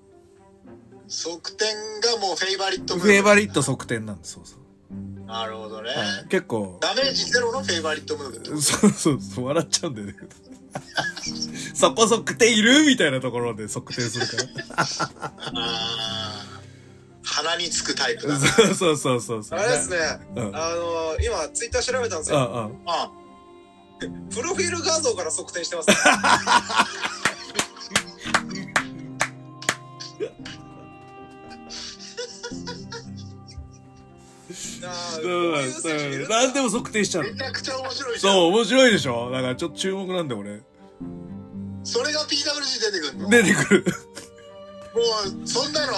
[1.07, 4.33] 側転がもうフェイバリットムフェイバリット側転なんです。
[4.33, 5.89] そうそう、なるほどね。
[5.89, 5.95] は
[6.25, 6.27] い。
[6.29, 6.77] 結構。
[6.81, 8.61] ダメージゼロのフェイバリットムーブ。
[8.61, 9.45] そうそうそう。
[9.45, 10.15] 笑っちゃうんだよね。
[11.73, 12.85] そこ側転いる？
[12.85, 14.83] みたいなところで側転するから。
[15.55, 16.43] あ
[17.25, 18.39] 鼻につくタイプだな。
[18.39, 19.59] そうそうそうそうそう。
[19.59, 19.97] あれですね、
[20.53, 22.37] あの今、ツイッター調べたんですよ。
[22.37, 22.89] うん。
[22.89, 23.11] あ
[24.29, 25.87] プロフィール画像から測定してます。
[34.87, 35.29] あーこう
[35.61, 37.31] いうそう選手いるんだ何でも測定しちゃうの？
[37.31, 38.19] めちゃくちゃ面白い。
[38.19, 39.31] そう、面白いでしょ？
[39.31, 40.61] だからちょっと注目なんだよ、俺。
[41.83, 43.29] それが PWG 出てくるの？
[43.29, 43.85] 出てくる。
[44.95, 45.93] もう、そんなの、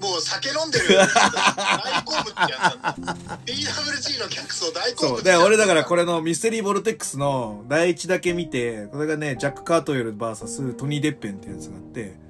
[0.00, 3.38] もう酒飲んでる大好物やんな。
[3.46, 5.22] PWG の客層大好物そう。
[5.22, 6.02] で、俺だからこれ。
[6.02, 12.22] れのミステリーボルテックスの第一だけ見て、これがね、ジャック・カートウェル VS トニー・デッペンってやつがあって、うん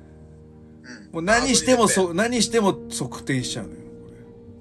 [1.12, 3.78] もう何してもそ、何しても側転しちゃうのよ。
[3.78, 3.86] こ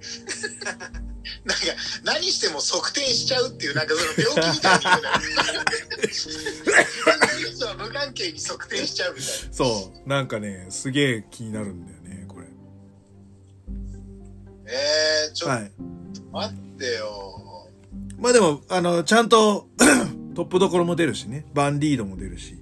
[1.45, 1.63] なんか、
[2.03, 5.11] 何しても側転しちゃうっていう、なんかその病気みたいな。
[7.55, 9.33] 人は無関係に側転しちゃうみたいな。
[9.47, 10.09] れ そう。
[10.09, 12.47] なんかね、すげえ気になるんだよね、これ。
[14.67, 15.71] えー、ちょっとはい。
[16.31, 17.67] 待ってよ。
[18.17, 19.67] まあでも、あの、ちゃんと
[20.35, 21.45] トップどころも出るしね。
[21.53, 22.55] バンリードも出るし。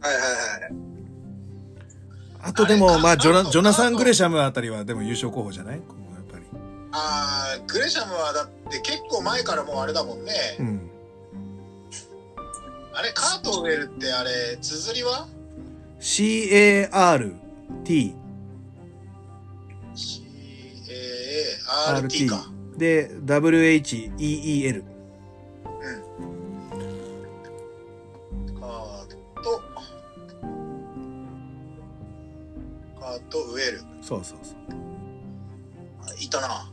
[0.00, 0.72] はいはいはい。
[2.44, 5.82] あとでも、あれまあ、ジョナ、ジョナサン・グレシャムあたりはでも優勝候補じゃない？
[6.94, 7.31] あー、
[7.66, 10.32] グレシャムはだって結構前からもうあれだもんね。
[10.58, 10.88] うん。
[12.94, 15.26] あれ、カートウェルってあれ、綴りは
[16.00, 18.14] ？C-A-R-T
[19.94, 22.46] ?C-A-A-R-T か。
[22.76, 24.84] で、W-H-E-E-L。
[28.60, 29.06] カー
[29.42, 29.62] ト、
[33.00, 33.80] カートウェル。
[34.02, 34.56] そうそうそう。
[36.02, 36.71] あいたな。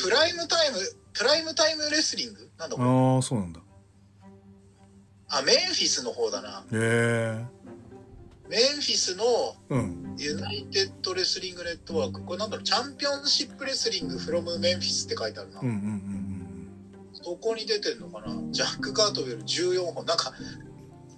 [0.00, 0.76] プライムタイム、
[1.12, 2.50] プライムタイムレスリング？
[2.58, 2.88] なんだこれ。
[2.88, 3.60] ああ、そうなんだ。
[5.28, 6.64] あ、メンフィスの方だな。
[6.72, 7.44] へえ。
[8.48, 9.24] メンフィスの
[9.70, 10.14] うん。
[10.18, 12.20] ユナイテッドレスリングネットワーク。
[12.22, 15.60] これなんだろう、チャンピオンシップレスリングフロムメンフィスって書いてあるな。
[15.60, 16.20] うんうんうん
[17.26, 20.04] そこに出てんのかなジャック・カートウェル14本。
[20.04, 20.30] なんか、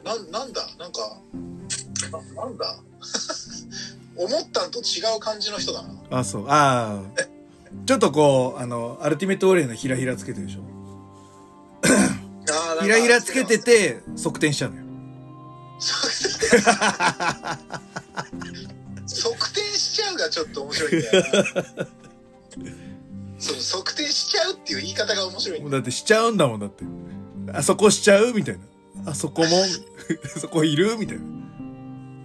[0.05, 0.65] なん、なんだ？
[0.79, 1.21] なんか、
[2.37, 2.79] ななんだ？
[4.17, 5.89] 思ったんと違う感じの人だな。
[5.89, 6.19] うん。
[6.19, 6.49] あ、そう。
[6.49, 7.36] ああ。
[7.87, 10.61] ちょっとこう、あの、アルティメットオレイのひらひらつけてるでしょ。
[12.83, 14.83] ひらひらつけてて、側転しちゃうのよ。
[19.07, 21.87] 側転しちゃうがちょっと面白いんだよな。
[23.39, 25.73] そう、側転しちゃうっていう言い方が面白いんだよ。
[25.73, 26.85] だってしちゃうんだもんだって。
[27.53, 28.59] あそこしちゃうみたい
[29.05, 29.11] な。
[29.11, 29.49] あそこも、
[30.41, 31.25] そこいるみたいな。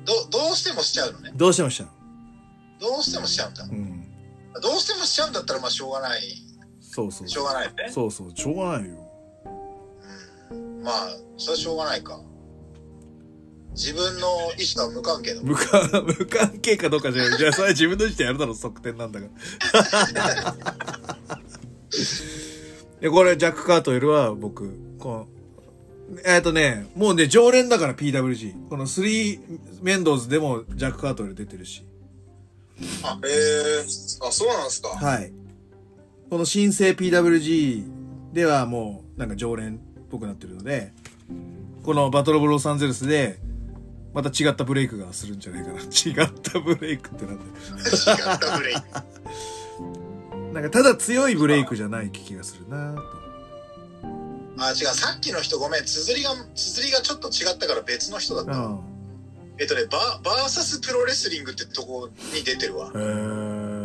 [0.05, 1.31] ど、どうしてもしちゃうのね。
[1.35, 1.89] どうしてもしちゃう。
[2.79, 3.67] どうしてもしちゃうんだう。
[3.67, 4.00] ん。
[4.59, 6.21] どうしてもしちゃうんだったらまあしょうがない。
[6.81, 7.27] そうそう。
[7.27, 7.89] しょうがないよね。
[7.89, 8.31] そうそう。
[8.35, 9.07] しょうがないよ。
[10.83, 12.19] まあ、それはしょうがないか。
[13.73, 15.49] 自分の意思とは無関係だもん。
[15.51, 17.37] 無関、無関係かどうかじゃない。
[17.37, 19.27] じゃあそれは自分の意思でやるだろ、側転なんだか
[19.73, 21.37] ら。
[22.99, 25.27] で、これ、ジャック・カートウェルは僕、こ
[26.09, 28.67] の、えっとね、もうね、常連だから PWG。
[28.67, 29.39] この3
[29.81, 31.85] メンドーズでもジャック・カートル出てるし。
[32.81, 34.89] えー、あ、そうなんですか。
[34.89, 35.31] はい。
[36.29, 40.93] この新生 PWG ではもう、なんか常連っぽくなってるので、
[41.83, 43.39] このバトルオブロサンゼルスで、
[44.13, 45.79] また違ったブレイクがするんじゃないかな。
[45.83, 47.49] 違ったブレイクってなんだよ。
[47.51, 48.81] 違ったブレイク。
[50.53, 53.21] なんかただ強いブレイクじゃない気がするなと。
[54.57, 54.75] あ、違う。
[54.87, 55.85] さっきの人ごめん。
[55.85, 58.51] 綴りが、綴りがちょっと違ったから別の人だった。
[58.51, 58.90] うん。
[59.57, 62.87] えっとね、ババーサスプロレスリングってとこに出てるわ。
[62.87, 63.81] へー。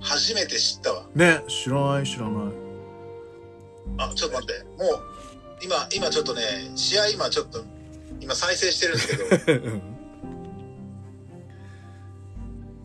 [0.00, 1.06] 初めて知ったわ。
[1.14, 2.52] ね、知らない知らない。
[3.98, 4.64] あ、ちょっと待って。
[4.82, 5.02] もう、
[5.62, 7.64] 今、今ちょっとね、試合今ちょっと、
[8.20, 9.16] 今再生してるんですけ
[9.58, 9.80] ど、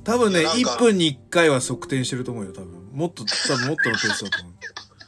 [0.03, 2.89] 多分ね、いやなんか1分に1回は側転してると思うよ、多分。
[2.91, 4.53] もっと、多分もっとのペースだと思う。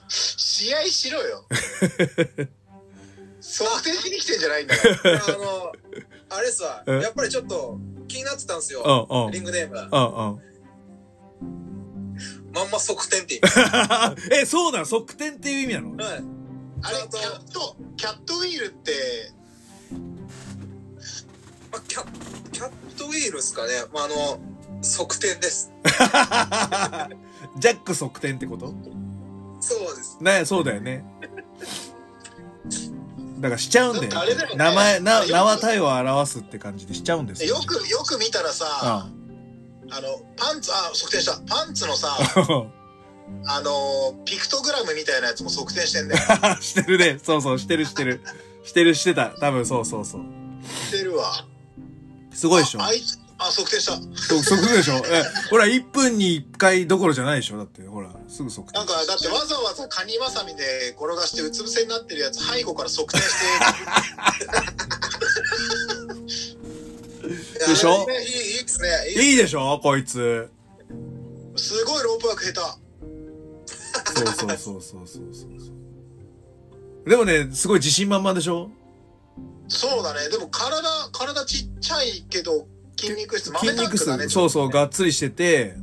[0.07, 1.45] 試合しろよ。
[3.41, 5.23] 側転しに来てんじゃないんだから。
[5.25, 5.73] あの、
[6.35, 6.91] あれさ、え？
[7.01, 9.07] やっぱりちょっと気になってたんですよ。
[9.09, 9.31] うんうん。
[9.31, 9.77] リングネーム。
[9.77, 10.41] うんうん。
[12.53, 14.85] まんま側転って言い え、そうなの？
[14.85, 15.95] 側転っていう意味なの？
[15.95, 16.23] はい。
[16.85, 18.91] あれ、キャット、キャットウィールって、
[21.71, 22.05] まあ、キャ
[22.51, 23.69] キャットウィールですかね。
[23.93, 24.39] まあ、あの、
[24.81, 25.71] 側転です。
[27.57, 28.73] ジャック側転ってこと？
[29.59, 30.17] そうです。
[30.21, 31.05] ね、そうだよね。
[33.43, 34.19] だからしちゃうんだよ。
[34.21, 39.09] あれだよね名前、な、よく名は体を表すって感じでしちゃうんですよく、よく見たらさ、あ
[39.91, 41.41] あの、パンツ、あ、側転した。
[41.45, 42.65] パンツのさ、あ
[43.57, 46.21] あの、ピクトグラムみたいなやつも側転してんだよ。
[46.61, 47.19] してるね。
[47.21, 48.21] そうそう、してるしてる。
[48.63, 49.31] してるしてた。
[49.31, 50.21] 多分そうそうそう。
[50.87, 51.45] してるわ。
[52.33, 53.93] すごいでしょああいつ、あ、測定した。
[54.15, 54.95] そ測定でしょ？
[55.05, 57.57] え、ほら、1分に1回どころじゃないでしょ？
[57.57, 58.73] だって、ほら、すぐ測定。
[58.77, 63.23] なんか、だってわざわざカニバサミで転がしてうつ伏せになってるやつ背後から測定し
[67.23, 68.05] て、 でしょ？
[68.09, 68.87] いやいい、いいですね。
[69.09, 69.79] いいでしょ？
[69.81, 70.49] こいつ。
[71.55, 72.77] すごいロープワーク下
[74.15, 75.45] そうそうそうそうそうそ
[77.05, 77.09] う。
[77.09, 78.69] でもね、すごい自信満々でしょ？
[79.69, 79.75] 手。
[79.77, 80.29] そうだね。
[80.29, 85.75] でも体、体ちっちゃいけど、筋肉質、筋肉質、そうそう、ががっつりしてて、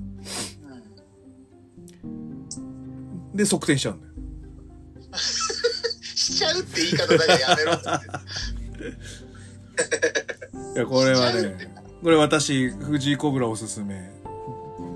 [3.35, 4.13] で、測定しちゃうんだよ。
[6.03, 7.89] しちゃうって言い方だけやめろって。
[10.77, 11.71] いや、これはね、
[12.03, 14.11] これ私、藤井コブラおすすめ。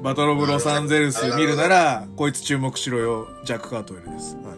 [0.03, 4.37] バトルオブロサンゼルス見るなら、こいつ注目しろよ、ジャック・カートウェルです。
[4.37, 4.57] はい。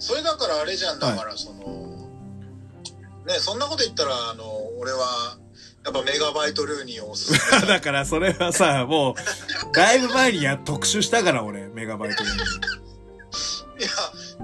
[0.00, 1.87] それだからあれじゃん、だからその、
[3.28, 4.44] ね、そんなこと言ったら、あの、
[4.78, 5.38] 俺は、
[5.84, 7.60] やっぱメガバイトルーニーをおすすめ。
[7.66, 12.28] だからそれはさ、もう、だいぶ前にや、特集したから俺、メガバイトに。
[12.30, 12.32] い
[13.82, 13.88] や、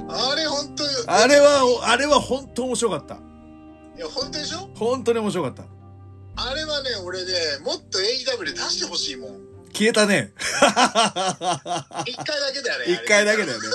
[0.08, 3.14] あれ本当あれは、あれは本当面白かった。
[3.96, 4.68] いや、本当でしょ？
[4.74, 5.64] 本当に面白かった。
[6.36, 9.40] あれはね、俺ね、もっと AEW で出してほしいもん。
[9.72, 10.32] 消えたね。
[12.06, 12.92] 一回だけだよね。
[12.94, 13.68] 一回だけだよね。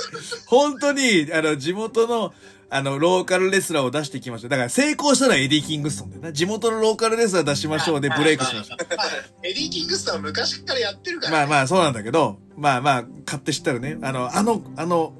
[0.46, 2.32] 本当に、あの、地元の、
[2.70, 4.48] あの、ローカルレスラーを出してきました。
[4.48, 6.32] だから成功したのはエディ・キングストンだよな。
[6.32, 8.76] 地元のローカルレスラー出しましょうでブレイクしました。
[8.76, 9.06] まあ
[9.42, 15.14] エディ・キングストンは昔からやってるから、まあまあそうなんだけど、まあまあ、勝手知ったるね、あの、あの、あの、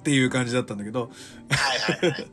[0.00, 1.10] っていう感じだったんだけど、
[1.50, 2.26] はいはいはい。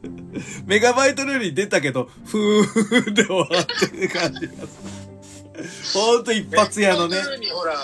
[0.65, 4.65] メガバイト・ルーニーに出たけど、ふーで終わってる感じがする。
[5.93, 7.17] ほんと一発屋のね
[7.53, 7.75] ほら、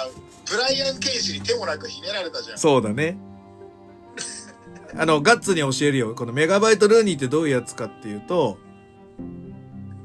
[0.50, 2.58] ブライアン・ケイジに手もなくひねられたじゃん。
[2.58, 3.18] そうだね。
[4.98, 6.16] あの、ガッツに教えるよ。
[6.16, 8.58] このメガバイトルーニーってどういうやつかっていうと、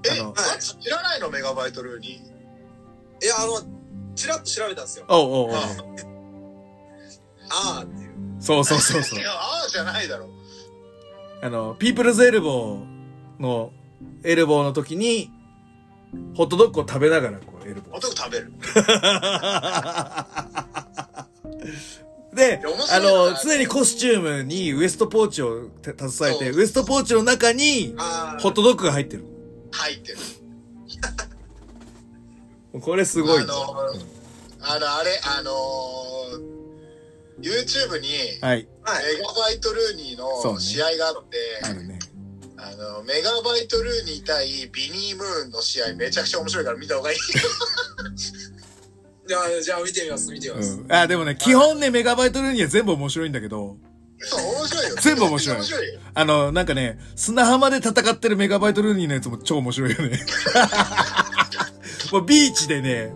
[0.04, 1.30] え、あのマジ知らないの？
[1.30, 2.08] メガバイトルーに。
[2.08, 2.20] い
[3.24, 3.60] や、あの、
[4.14, 5.06] ちらっと調べたんですよ。
[5.08, 5.58] おうおうおうあ
[7.50, 8.10] ああっていう。
[8.40, 9.22] そうそうそうそう い。
[9.22, 10.28] や、ああじゃないだろ。
[11.42, 13.72] あの、ピープルズエルボーの、
[14.22, 15.30] エルボーの時に、
[16.34, 17.96] ホットドッグを食べながら、こう、エルボー。
[17.96, 18.52] 男食べる。
[22.36, 22.60] で
[22.92, 28.40] あの、常にコスチュームにウエストポーチをて携えて、ウエストポーチの中に、ああ。
[28.40, 29.24] ホットドッグが入ってる。
[29.72, 30.18] 入ってる。
[32.80, 33.42] これすごい。
[33.42, 33.54] あの、
[34.60, 36.56] あの、あれ、あのー
[37.38, 38.08] YouTube に、
[38.40, 38.66] はい。
[38.82, 39.04] はい。
[39.16, 41.98] メガバイトルーニーの試合があって、あるね。
[42.56, 47.18] あの、メガバイトルーニー対ビニームーンの試合めちゃくちゃ面白いから見た方がいい。
[49.26, 50.80] じゃあ、じゃあ見てみます、見てみます。
[50.80, 50.92] うん。
[50.92, 53.76] あ、でもね、基本ね、メガバイトルーニーは全部面白いんだけど、
[54.18, 54.96] そう、面白いよ。
[55.00, 56.00] 全部面白い面白いよ。
[56.14, 60.20] あの、なんかね、砂浜で戦ってるメガバイトルーニーのやつも超面白いよね。
[62.12, 63.12] もうビーチでね、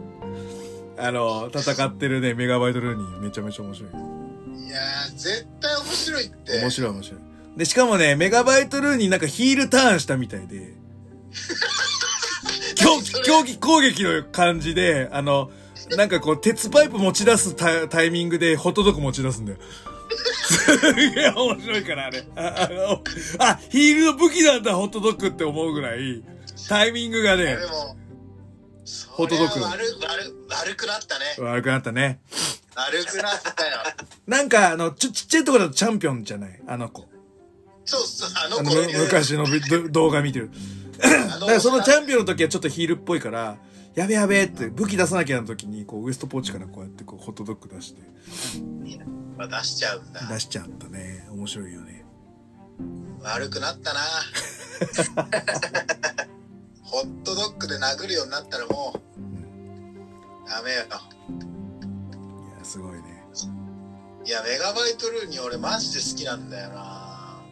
[0.99, 3.91] あの、戦ってるね、メガバイトルーニーめちゃめちゃ面白い。
[3.91, 6.61] いやー、絶対面白いって。
[6.61, 7.21] 面白い面白い。
[7.57, 10.75] で、しかもね、メガバイトルーニーなんかヒールターンしたみたいで、
[12.77, 15.51] 競技、競技攻撃の感じで、あの、
[15.97, 19.59] なんかこう、鉄パイプ持ち出すタタイミングでホットドッグ持ち出すんだよ。
[20.45, 22.25] すげえ面白いから、あれ。
[22.37, 23.03] ああの
[23.39, 26.23] あ、ヒールの武器なんだ、ホットドッグって思うぐらい、
[26.69, 27.59] タイミングがね
[29.09, 31.25] ホットドッグ悪、悪、悪くなったね。
[31.39, 32.21] 悪くなったね。
[32.75, 33.79] 悪くなったよ。
[34.27, 36.61] なんか、あの、ちょ、ちっちゃいところだとチャンピオンじゃない？
[36.67, 37.07] あの子。
[37.85, 39.45] そうそう、ああの、の子む昔の
[39.91, 40.51] 動画見てる。
[41.03, 43.59] あだからそのチャンピオンの時はちょっとヒールっぽいから、
[43.95, 48.03] やべやべって武器出さなきゃの時に、こう、ウエストポーチからこうやってこう、ホットドッグ出して、
[49.37, 50.21] まあ出しちゃうんだ。
[50.27, 51.27] 出しちゃったね。
[51.31, 52.05] 面白いよね。
[53.23, 54.01] 悪くなったな。
[56.83, 59.01] ホットドッグで殴るようになったらもう、
[60.49, 60.83] ダメよ。
[60.83, 63.25] いや、すごいね。
[64.25, 67.43] いや、メガバイトルーニー俺マジで好きなんだよな。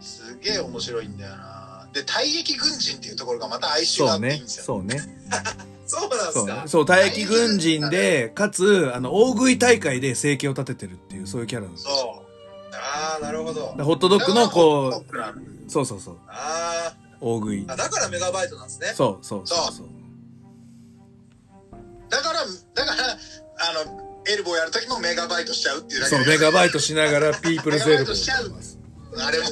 [0.00, 1.59] すげえ面白いんだよな。
[1.92, 4.16] で、退役軍人っていうところがまた哀愁があ。
[4.16, 4.64] っていいんですよ。
[4.64, 5.00] そうね。
[5.86, 6.62] そうなんですかそうね。
[6.66, 12.30] そう、退役軍人で、かつ、あの、大食い大会で生計を立ててるっていう、そういうキャラなんですよそう。
[12.76, 13.74] ああ、なるほど。
[13.76, 15.16] でホットドッグの、こう。
[15.16, 17.72] う、そうそうそう、あ大食いー。
[17.72, 18.92] あ、だからメガバイトなんですね。
[18.94, 19.88] そうそうそうそう。
[22.08, 22.44] だから、
[22.74, 23.18] だから、
[23.58, 28.78] あの、エルボーやるときもメガバイトしちゃうっていうだけそう、メガバイトしながらピープルズエルボーをやってます。
[29.18, 29.46] あれも、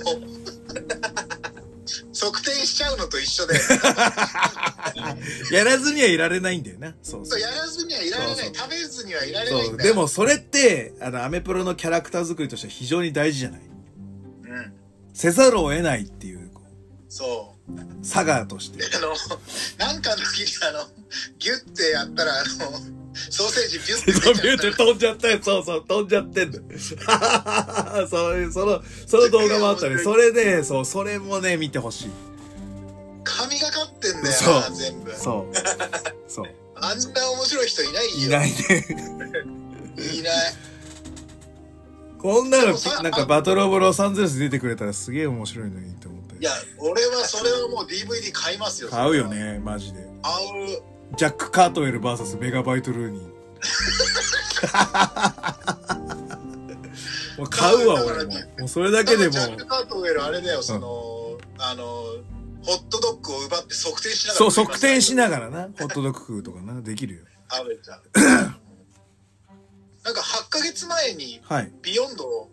[2.20, 3.54] 測定しちゃうのと一緒で、
[5.52, 6.94] やらずにはいられないんだよな。
[7.02, 7.40] そうそう。
[7.40, 8.36] やらずにはいられない。
[8.36, 9.68] そうそう食べずにはいられない。
[9.70, 9.88] んだよ。
[9.90, 13.60] でもそれって、あの、アメプロのキャラクター作りとしては非常に大事じゃない？
[13.60, 13.64] う
[14.60, 14.72] ん。
[15.14, 16.50] せざるを得ないっていう、
[17.08, 18.02] そう。
[18.06, 18.84] 佐賀として。
[18.96, 19.14] あの、
[19.78, 20.88] なんかの時にあの、
[21.38, 22.80] ギュッてやったら、あの、
[23.30, 25.38] ソーセージビュッてそう、ビュて飛んじゃったよ。
[25.42, 26.64] そうそう、飛んじゃってんだよ。
[28.08, 29.98] そういう、その、その動画もあったね。
[29.98, 32.10] それで、そう、それもね、見てほしい。
[33.24, 35.14] 神がかってんだよな、そう全部。
[35.14, 35.56] そう。
[36.30, 36.46] そう。
[36.76, 38.26] あんな面白い人いないよ。
[38.26, 38.86] いないね。
[39.96, 40.54] いない。
[42.18, 46.42] こんなのなんかバトルオブロサンゼルス出てくれたらすげえ面白いのにって思ってい。
[46.42, 48.90] や、俺はそれはもう DVD 買いますよ。
[48.90, 49.28] 買うよ。
[49.28, 50.00] ね、マジで。
[50.22, 50.32] 買
[50.74, 50.97] う。
[51.16, 53.28] ジャック・カートウェル VS メガバイト・ルーニー。
[57.38, 58.32] もう買うわ、俺も。
[58.58, 61.84] もうそれだけでもジャック・カートウェルあれだよ、その、あの、
[62.62, 64.50] ホットドッグを奪って測定しながら。
[64.50, 65.62] そう、測定しながらな。
[65.62, 66.80] ホットドッグ食うとかな。
[66.82, 67.24] できるよ。
[67.50, 68.02] 食べちゃう。
[70.04, 71.72] なんか8ヶ月前にはい。
[71.82, 72.48] ビヨンド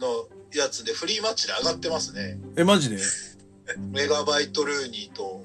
[0.00, 2.38] のやつでフリーマッチで上がってますね。
[2.56, 2.98] え、マジで？
[3.90, 5.44] メガバイト・ルーニーと、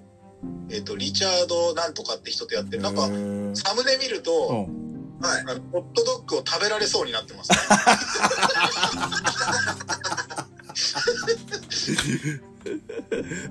[0.69, 2.81] えっ、と、リチャードなんとかって人とやってる。
[2.81, 3.09] なんかサ
[3.75, 5.19] ムネ見るうと、ん。
[5.21, 5.43] はい。
[5.71, 7.57] ホットドッグを食べられそうになってますね。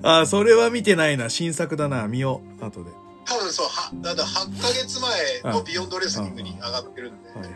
[0.03, 1.29] あ、それは見てないな。
[1.29, 2.07] 新作だな。
[2.07, 2.65] 見よう。
[2.65, 2.91] 後で。
[3.25, 7.29] 多分そう、は、だから8ヶ月前のビヨンドレスリングに上がってるんで。
[7.29, 7.49] はいはい。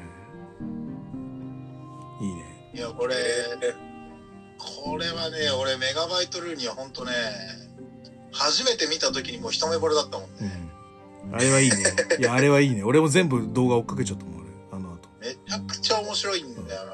[2.25, 2.71] いいね。
[2.73, 3.15] いや、これ、
[4.57, 7.11] これはね、俺メガバイトルーニーは本当ね、
[8.38, 10.69] 初めて見た時にもう一目惚れだったもんね。
[11.25, 11.35] うん。
[11.35, 11.77] あれはいいね。
[12.19, 12.83] いや、あれはいいね。
[12.83, 14.47] 俺も全部動画追っかけちゃったもん、俺。
[14.71, 15.09] あの後。
[15.19, 16.91] めちゃくちゃ面白いんだよな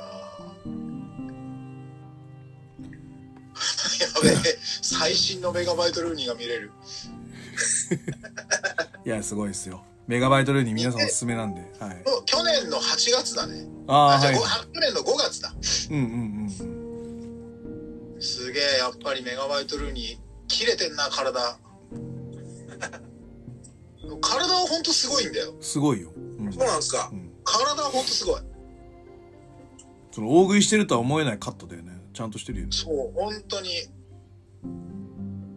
[4.00, 6.72] やべえ、最新のメガバイトルーニーが見れる。
[9.06, 9.84] いや、すごいですよ。
[10.08, 11.62] メガバイトルーニー皆さんおすすめなんで。
[11.80, 12.04] はい。
[12.26, 13.68] 去年の8月だね。
[13.88, 14.46] ああ、じゃあ、はいご。
[14.46, 15.54] 去年の5月だ。
[15.92, 16.94] うんうん
[18.20, 20.18] すげえ、やっぱりメガバイトルーニー、
[20.54, 21.60] 切れてんな、体。
[24.22, 25.52] 体はほんとすごいんだよ。
[25.52, 25.64] うん。
[25.64, 26.12] すごいよ。
[26.16, 27.16] うんそうなんですかう。
[27.16, 27.32] ん。
[27.44, 28.42] 体はほんとすごい。
[30.12, 31.92] その大食いしてるとは思えないカットだよね。
[32.14, 32.72] ちゃんとしてるよね。
[32.72, 33.70] そう、本当に。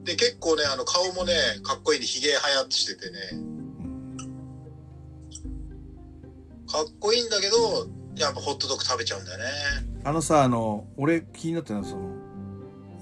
[0.04, 3.18] で、結構ね、あの、顔もね、かっこいいんで、髭はやってしててね。
[6.68, 9.44] かっこいいんだけど、やっぱホットドッグ食べちゃうんだよね。
[10.04, 12.25] あのさ、あの、俺気になってるのは、その、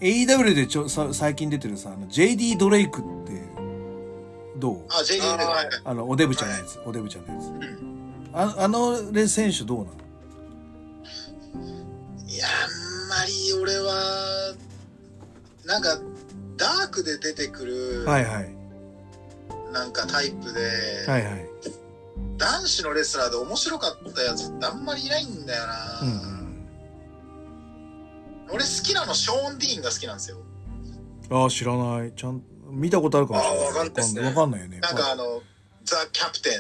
[0.01, 3.32] AEW でちょさ最近出てるさ、あの JD ドレイクって、
[4.59, 4.84] どう？
[4.88, 6.80] あ、JD あーはいあの、おデブちゃんのやつ。
[6.84, 7.45] おデブちゃんのやつ。
[7.47, 8.30] うん。
[8.32, 9.90] ああのレ選手どうなの？
[12.28, 14.55] いや、あんまり俺は、
[15.64, 16.01] なんか、
[16.57, 18.53] ダークで出てくる、はいはい。
[19.72, 20.61] なんかタイプで、
[21.07, 21.49] はいはい。
[22.36, 26.01] 男子のレスラーで面白かったやつってあんまりいないんだよな。
[26.03, 26.34] うんうん。
[28.55, 30.39] 俺好きなの、ショーン・ディーンが好きなんですよ。
[31.31, 32.13] ああ、知らない。
[32.15, 32.41] ちゃん、
[32.71, 33.67] 見たことあるかもしれない。
[33.67, 34.79] わかんないねわかんないよね。
[34.79, 35.43] なんかあの、
[35.83, 36.53] ザ・キャプテン、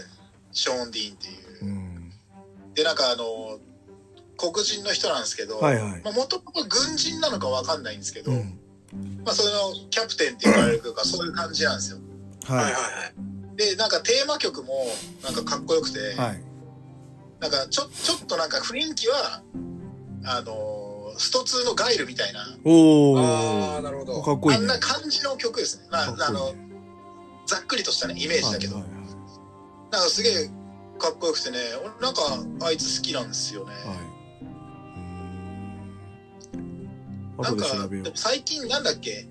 [0.50, 1.30] ショーン・ディーンってい
[1.60, 1.64] う。
[1.66, 2.12] うん。
[2.74, 3.60] で、なんかあの、
[4.36, 8.58] 黒人の人なんですけど、はいはいまあ、もともと軍人なのかわかんないんですけど、うん。
[9.24, 11.98] まあ、それのキャプテンって言われるか、そういう感じなんですよ。
[12.46, 12.64] はい。
[12.64, 12.88] はいはいは
[13.54, 13.56] い。
[13.56, 14.84] で、なんかテーマ曲も、
[15.22, 16.42] なんかかっこよくて、はい。
[17.38, 19.42] なんかちょ、ちょっとなんか雰囲気は、
[20.24, 20.73] あの、
[21.18, 23.82] スト2のガイルみたいな、おああ、ー。
[23.82, 24.22] なるほど。
[24.22, 24.62] かっこいいね。
[24.62, 25.86] あんな感じの曲ですね。
[25.90, 26.54] まあ、あの
[27.46, 28.92] ざっくりとしたね、イメージだけど、はいはい
[29.90, 30.50] なんかすげえ
[30.98, 33.72] かっこよくてね、俺なんかあいつ好きなんですよね。
[33.74, 33.78] は
[37.38, 37.42] い。
[37.42, 39.28] なんかで調べよでも最近なんだっけ？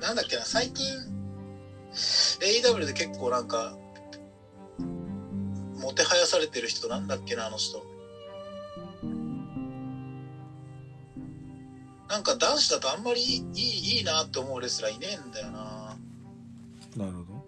[0.00, 0.44] なんだっけな？
[0.44, 0.86] 最近
[1.92, 3.76] AEW で結構なんか
[5.76, 7.84] もてはやされてる人なんだっけなあの人
[12.10, 15.96] なんか男子だとあんまりいいいいなって思うレスラーいねえんだよな
[16.96, 16.98] う。
[16.98, 17.44] なるほど。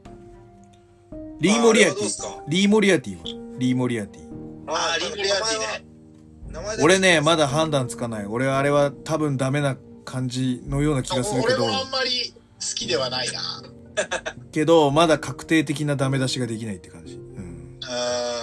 [1.41, 2.43] リー・モリアティ。
[2.47, 3.25] リー・モリアティは
[3.59, 4.23] リー・モリアティ。
[4.69, 5.85] あーリー・モリアティね
[6.81, 8.27] 俺ね、まだ判断つかない。
[8.27, 12.37] 俺あれは多分ダメな感じのような気がするけど、俺もあんまり好
[12.77, 13.41] きではないな
[14.53, 17.15] けど、まだ確定的なダメ出しができないって感じ。
[17.15, 17.79] うん。
[17.83, 17.87] あ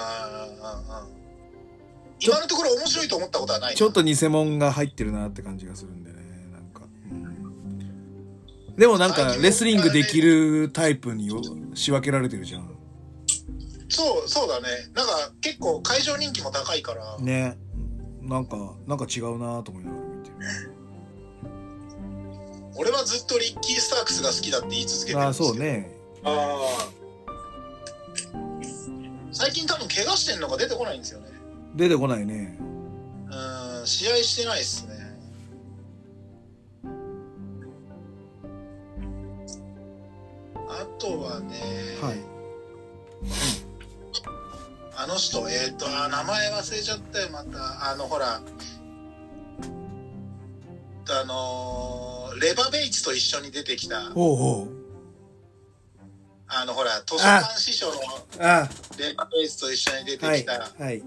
[0.06, 0.09] ー
[2.22, 6.18] 今のところ面白いと思ったことはないなちょっと偽物が入ってるなって感じがするんでね、
[6.52, 6.82] なんか。
[7.12, 11.30] うんでもなんか、レスリングできるタイプに
[11.76, 12.76] 仕分けられてるじゃん。
[13.90, 14.68] そう、そうだね。
[14.94, 17.58] なんか結構会場人気も高いから、ね。
[18.22, 20.36] なんか、なんか違うなと思いながら見てる。
[22.76, 25.92] 俺はずっとリッキー・スタークスが好きだって言い続けてるああ、んですけど、そうね。
[26.24, 26.90] あ
[29.32, 31.29] 最近多分怪我してんのが出てこないんですよね。
[31.76, 32.58] 出てこないね。
[32.60, 35.00] うん、試合してないっすね。
[41.00, 41.56] とはね、
[42.02, 42.18] はい。
[44.96, 47.92] あの人、えっ、と、あ名前忘れちゃったよ、また。
[47.92, 48.42] あの、ほら、
[51.12, 54.80] あのーレバベイツと一緒に出てきた、ほうほう。
[56.48, 57.94] あの、ほら、図書館師匠の
[58.40, 60.72] あ、レバベイツと一緒に出てはいきた、。
[60.78, 61.04] はい。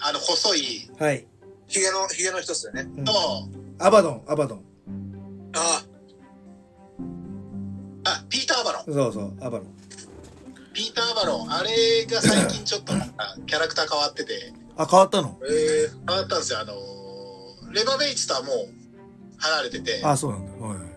[0.00, 1.26] あの、細いはい。
[1.66, 2.82] ヒゲの、ヒゲの人っすよね。
[2.82, 3.12] うんと、
[3.78, 4.64] アバドン、アバドン。
[5.54, 5.82] あ
[8.04, 8.84] あ、ピーター・アバロン。
[8.84, 9.74] そうそう、アバドン。
[10.72, 11.52] ピーター・アバロン。
[11.52, 15.38] あれが最近ちょっとなんか、キャラクター変わってて、あ、変わったの？
[15.42, 16.60] あ、ええ変わったんですよ。
[16.60, 18.68] あのーレバベイツとはもう
[19.36, 20.66] 離れてて、あ、そうなんだ。
[20.66, 20.88] はいはい。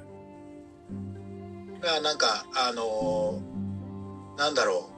[1.81, 4.89] だからなんか、あのーなんだろ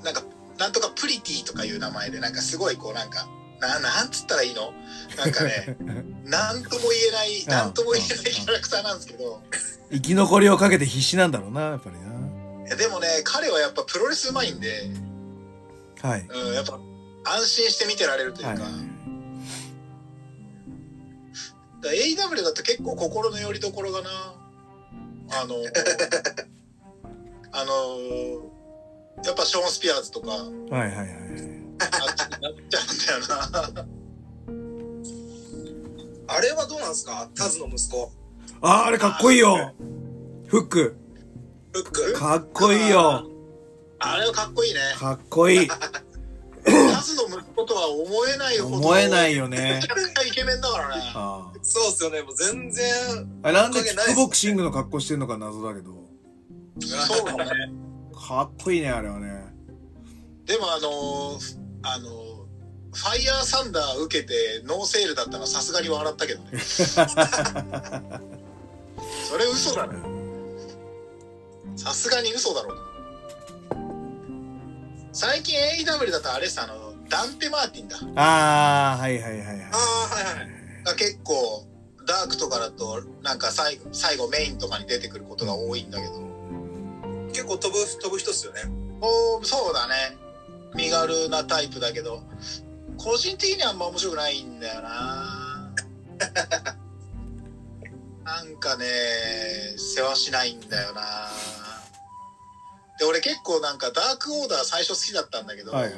[0.00, 0.04] う。
[0.04, 0.22] なんか、
[0.60, 3.26] なんとかプリティとかいう名前で、なんかすごいこうなんか、
[3.60, 4.74] な、なんつったらいいの？
[5.16, 5.74] なんかね、
[6.24, 9.42] なんとも言えない、なんとも言えないキャラクターなんですけど、
[9.90, 14.90] 生き残りをかけて必死なんだろうな、やっぱりいやでもね、彼はやっぱプロレスうまいんで、
[16.02, 16.10] な。
[16.10, 16.20] はい。
[16.28, 16.78] うん、やっぱ
[17.24, 18.58] 安心して見てられるというか、はい。
[18.58, 18.74] だか
[21.82, 24.10] ら AEW だと結構心の拠り所がな、
[25.30, 25.54] あの、
[27.52, 28.59] あの、
[29.24, 31.10] やっぱショーン・スピアーズとか、はいはいはいはい。
[31.80, 33.86] あっちになっちゃうんだよな。
[36.28, 37.28] あれはどうなんすか？
[37.34, 38.12] タズの息子。
[38.62, 39.74] あ、あれかっこいいよ
[40.46, 40.96] フック。
[41.72, 42.12] フック？
[42.14, 43.26] かっこいいよ
[43.98, 44.80] あれはかっこいいね。
[44.98, 45.68] かっこいい。
[46.62, 48.76] タズの息子とは思えないほど。
[48.76, 49.90] 思えないよめねち。
[49.90, 51.02] ゃくちゃイケメンだからね。
[51.14, 52.22] あそうっすよね。
[52.22, 52.84] もう全然。
[53.42, 53.48] あ。
[53.48, 55.90] あれなんでキックボクシングの格好してんのか謎だけど。
[56.80, 57.72] そうだね。
[58.20, 59.46] かっこいいね、あれはね。
[60.44, 62.10] でもあのーあのー
[62.92, 66.58] ファイヤーサンダー受けてノーセールだったのはさすがに笑ったけどね。
[66.68, 67.00] そ
[69.38, 69.96] れ嘘だね。
[71.76, 72.74] さすがに嘘だろ。
[75.12, 77.96] 最近 AEW だとあれさ、あの、ダンテ・マーティンだ。
[78.16, 79.56] ああ、はいはいはいはい。
[79.72, 80.48] ああ、はいはい。
[80.84, 81.64] が結構、
[82.06, 86.28] ダークとかだと、なんか最後、最後メインとかに出てくることが多いんだけど。
[87.32, 88.62] 結構飛ぶ、飛ぶ人っすよね。
[89.00, 90.16] おーそうだね。
[90.74, 92.22] 身軽なタイプだけど、
[92.96, 95.72] 個人的にはあんま面白くないんだよな
[98.24, 98.86] なんかね、
[99.76, 101.28] 世話しないんだよな
[102.98, 105.94] で、俺結構なんかダークオーダー最初好きだったんだけど、はいはい。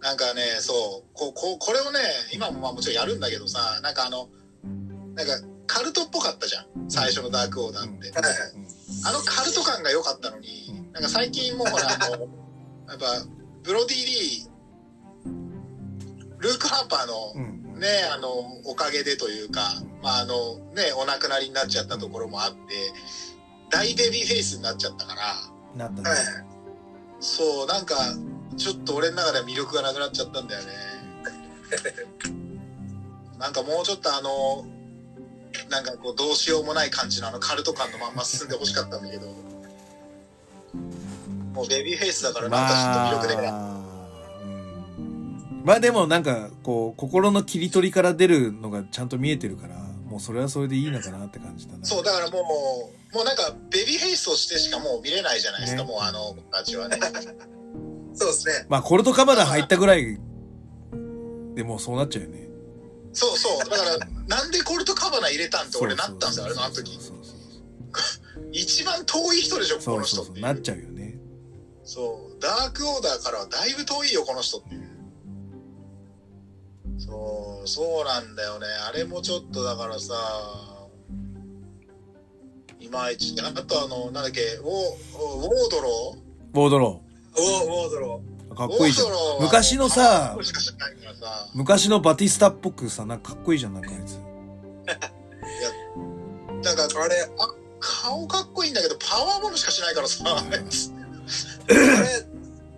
[0.00, 2.00] なんかね、そう、こここれをね、
[2.32, 4.28] 今もまあもちろんやるんだけどさ、なんかあの、
[5.14, 6.66] なんかカルトっぽかったじゃん。
[6.90, 8.10] 最初のダークオーダーって。
[8.10, 8.63] はいはい。
[9.04, 12.20] あのカルト感が良かったのに、うんなんか最近もうほら、あの、
[12.88, 13.26] やっぱ、
[13.64, 14.48] ブロディ・リー、
[16.38, 17.34] ルーク・ハーパーの。
[17.74, 18.30] ね、あの、
[18.64, 22.92] おかげでというか、まああの、ね、お亡くなりになっちゃったところもあって、
[23.70, 25.34] 大ベビーフェイスになっちゃったから、
[25.74, 26.24] なったはいね。
[27.18, 27.96] そう、なんか、
[28.56, 30.72] ちょっと俺の中では魅力がなくなっちゃったんだよね。
[33.38, 34.64] なんかもうちょっとあの、
[35.68, 39.26] なんかこう、どうしようもない感じのあのカルト感のまんま進んでほしかったんだけど、
[41.54, 43.52] もうベビーフェイスだからなんかちょっと魅力的だ。
[43.52, 43.84] まあ、うん
[45.64, 49.76] まあでもなんか、こう、心の切り取りから出るのがちゃんと見えてるから、
[50.06, 51.86] もうそれはそれでいいのかなって感じだな。
[51.86, 56.98] そう、だからもう、もうなんかベビーフェイスとしてしかもう見れないじゃないですか、ねもうあの子たちはね。
[58.12, 58.66] そうですね。
[58.68, 60.18] まあ、コルトカバナ入ったぐらい
[61.54, 62.48] でもうそうなっちゃうよね。
[63.14, 66.98] そうそう、だからなんでコルトカバナ入れたんって俺なったんですよ、あれのあの時。
[68.52, 69.78] 一番遠い人でしょ。
[69.78, 70.40] この人って。
[70.40, 71.18] なっちゃうよね。
[71.84, 74.90] そう、ダークオーダーからはだいぶ遠いよ、この人っていう。
[76.98, 78.66] そう、そうなんだよね。
[78.88, 80.14] あれもちょっとだからさ、
[82.80, 83.34] いまいち。
[83.40, 86.16] あとあの、なんだっけ、ウォー、ウォードロ
[86.52, 87.02] ボードロ
[87.36, 88.33] おお、ウォードロー。
[88.54, 89.08] かっーこいいじゃん
[89.40, 90.36] 昔のさ
[91.54, 94.14] 昔のバティスタっぽくさ、なんかかっこいいじゃん、なんかあいつ。
[96.64, 97.00] なんか、ー。
[97.00, 97.28] あれ、
[97.80, 100.92] 顔かっこいいんだけど、パワーボムしかしないからさ、あいつ
[101.68, 102.26] あれ、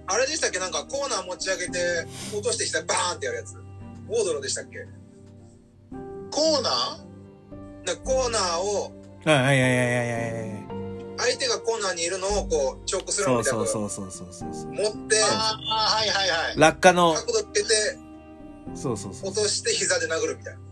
[0.06, 0.58] あれでしたっけ？
[0.58, 3.54] なんかコーナー持ち上げて、落としてきたらバーンってやるやつ。
[3.54, 4.86] ウォードローでしたっけ？
[6.30, 7.06] コーナー？
[7.86, 8.92] なコーナーを、
[9.24, 10.75] はいはいはいはいはいはい。
[11.18, 14.72] 相手がコーナーにいるのをこう、チョークスラムそうみたいなそうそうそうそうそう。
[14.72, 16.58] 持って、ああ、はいはいはい。
[16.58, 17.68] 落下の、角度つけて、
[18.74, 19.42] そうそうそう落。
[19.42, 20.60] として膝で殴るみたいな。
[20.60, 20.66] うん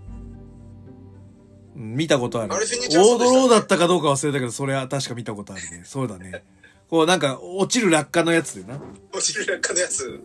[1.76, 2.52] 見たことある。
[2.52, 5.82] オードローだったかどうか忘れたけど、それは確か見たことあるね。
[5.84, 6.44] そうだね。
[6.88, 8.78] こうなんか、落ちる落下のやつでな。
[9.12, 10.20] 落ちる落下のやつ。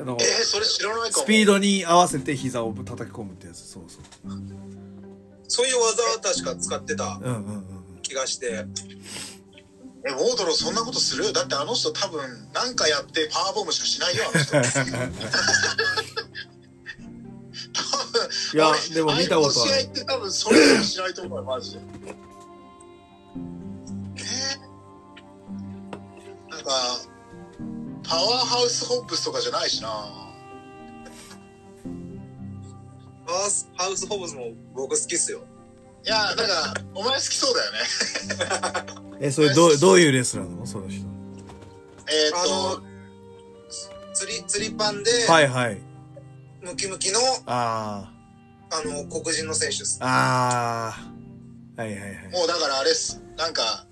[0.00, 1.24] あのえ、ー、それ知らないかも。
[1.24, 3.58] スピードに合わせて膝を叩き込むってやつ。
[3.68, 4.02] そうそう。
[5.46, 7.64] そういう技は確か使ってたうんうんうんうん。
[10.06, 11.32] え、ウォードローそんなことする？
[11.32, 12.20] だってあの人多分、
[12.52, 14.56] なんかやってパワーボムしかしないよ、あの人。
[18.54, 21.80] いや俺でも見たことある試合って多分それしかしないと思うよ、マジで。
[24.16, 24.24] えー
[26.50, 26.70] なんか、
[28.08, 29.88] パワーハウスホップスとかじゃないしな。
[29.88, 30.32] ハ
[33.46, 35.40] ウスハウスホブズも僕好きっすよ。
[36.04, 37.78] いや、なんか、お前好きそうだよね。
[39.26, 40.66] えそれどうどういうレスラーなの？
[40.66, 41.06] その人。
[42.06, 42.82] えーっと、、
[44.12, 45.80] 釣り、釣りパンで、はいはい。
[46.60, 48.12] ムキムキの、あ
[48.70, 49.98] あの、黒人の選手です。
[50.00, 50.04] ー。
[50.04, 51.80] あー。
[51.80, 52.28] はいはいはい。
[52.32, 53.22] もうだからあれっす。
[53.38, 53.86] なんか、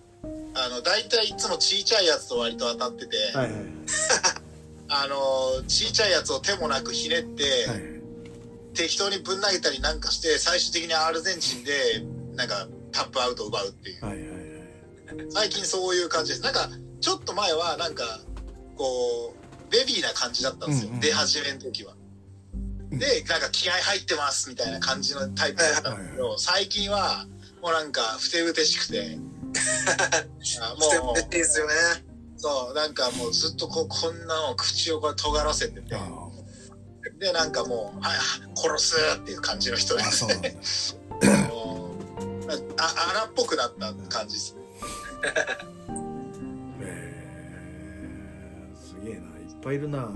[0.55, 3.63] あの、大体いつもちいちゃいやつと割と当たってて、はいはい。
[4.89, 7.92] あの、ちいちゃいやつを手もなくひねって、はい
[8.75, 11.73] 適当にぶん投げたりなんかして、最終的にアルゼンチンで、
[12.35, 14.05] なんか、タップアウトを奪うっていう。
[14.05, 14.43] はいはいはい
[15.29, 16.43] 最近そういう感じです。
[16.43, 16.71] なんか、
[17.01, 18.21] ちょっと前は、なんか、
[18.77, 20.89] こう、ベビーな感じだったんですよ。
[20.89, 21.95] うんうん出始めの時は。
[22.91, 27.27] で、なんか気合入ってますみたいな感じのタイプだったんですけど、最近は、
[27.61, 29.19] もうなんか、ふてぶてしくて、
[30.61, 31.75] あもう、いいですよね。
[32.37, 35.99] そう、なんかもうずっとこう、こんなのを口をこう尖らせてて、あ
[37.23, 38.11] で、なんかもう、あ、
[38.57, 39.97] 殺すっていう感じの人。
[39.97, 41.55] でーあそうなんだ。
[41.55, 41.95] も
[42.51, 44.57] うあ荒っぽくなった感じです。
[46.81, 48.77] えー。
[48.77, 49.21] すげえな。
[49.21, 50.11] いっぱいいるな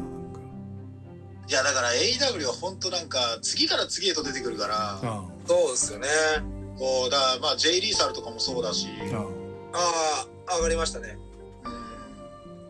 [1.49, 6.09] いや、だから AEW は本当なんか、次から次へと出てくるから、あそうですよね。
[6.77, 8.89] こう、だからまあ J リーサルとかもそうだし、
[9.73, 11.17] ああ、上がりましたね。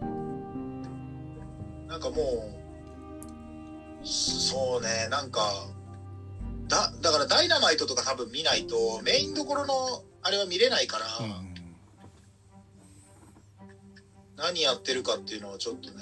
[0.02, 0.82] うん。
[1.88, 2.55] なんかもう、
[4.06, 5.52] そうね、なんか、
[6.68, 11.54] だ、だからダイナマイトとか多分見ないと、メインどころのあれは見れないから、ーうん。
[14.36, 15.96] 何やってるかっていうのはちょっとね、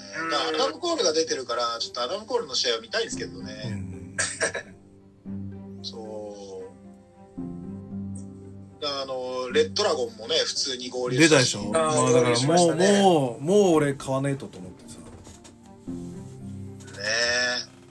[0.53, 4.17] アダム・コールが出てるから、ちょっとアダム・コールの試合を見たいんですけどうね、ん。
[5.81, 6.61] そ
[8.79, 8.81] う。
[8.81, 11.71] だからあの、レッドラゴンもね、普通に合流出たでしょ？
[11.71, 13.01] まあだからもうたね。
[13.01, 14.99] もうもう俺買わねえとと思ってさ。
[14.99, 15.03] ね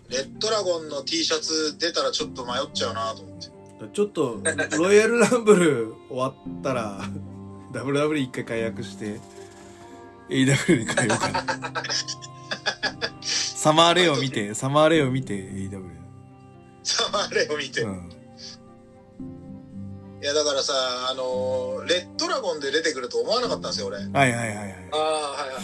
[0.09, 3.55] レッドラゴンの T シャツ出たらちょっと迷っちゃうなと思って。
[3.92, 4.40] ちょっと
[4.78, 7.00] ロイヤルランブル終わったら
[7.72, 9.20] WWE 一回解約して
[10.30, 11.82] AW に変えようかな
[13.20, 15.82] サマーレイを見てサマーレイを見て AW
[16.82, 17.82] サマーレを見て。
[17.82, 18.11] うん
[20.22, 20.72] いや、だからさ、
[21.11, 23.98] あのーレッドラゴンで出てくると思わなかったんですよ、俺。
[23.98, 25.00] はいはいはいはいああ、
[25.32, 25.62] はいはい。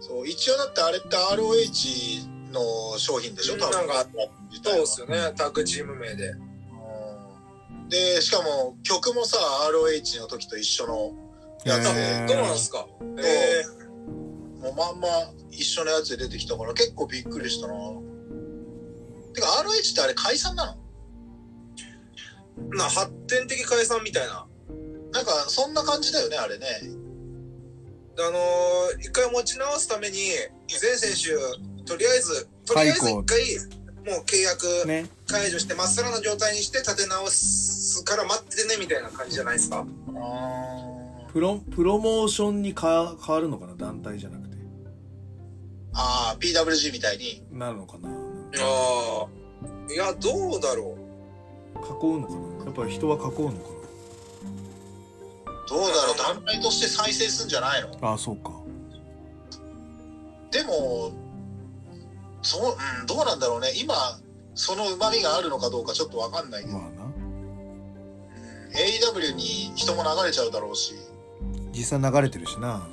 [0.00, 3.70] そう、一応だってあれって ROH の商品でしょ、多分。
[3.70, 4.06] なんか
[4.64, 5.32] そうですよね。
[5.36, 6.28] タッグチーム名で。
[6.28, 6.46] うん
[7.88, 9.38] で、しかも曲もさ、
[9.70, 11.14] ROH の時と一緒の
[11.64, 12.86] やつへでー、どうなんですか
[13.18, 13.64] え
[14.60, 15.08] もうまんま
[15.52, 17.74] 一緒のやつで出てきたから結構びっくりしたな。
[19.34, 20.76] てか ROH ってあれ解散なの？
[22.72, 24.46] えな、発展的解散みたいな。
[25.12, 26.66] なんかそんな感じだよね、あれね。
[28.18, 30.16] あのー、一回持ち直すために、
[30.68, 31.36] 全選手、
[31.86, 33.40] とりあえず、とりあえず一回、
[34.04, 35.08] もう契約ね。
[35.26, 39.84] 解除して、まっさらな状態にして立て直すから待っててね、みたいな感じじゃないですか？
[41.32, 43.74] プロプロモーションにか変わるのかな？
[43.76, 44.56] 団体じゃなくて。
[45.94, 47.42] ああ、PWG みたいに。
[47.50, 48.08] なるのかな？
[48.08, 48.12] あ
[49.24, 49.92] あ。
[49.92, 50.96] いや、どうだろ
[51.76, 52.64] 囲うのかな？
[52.66, 53.76] やっぱり人は囲うのか
[55.68, 57.88] どうだろう、団体として再生すんじゃないの？
[57.98, 58.52] なああそうか。
[60.52, 61.10] でも、
[62.46, 63.72] そう、うん、どうなんだろうね。
[63.76, 63.94] 今、
[64.54, 67.16] その旨味があるのかどうかちょっとわかんないけど、まあなうん
[68.72, 70.94] AEW に人も流れちゃうだろうし、
[71.72, 72.86] 実際流れてるしな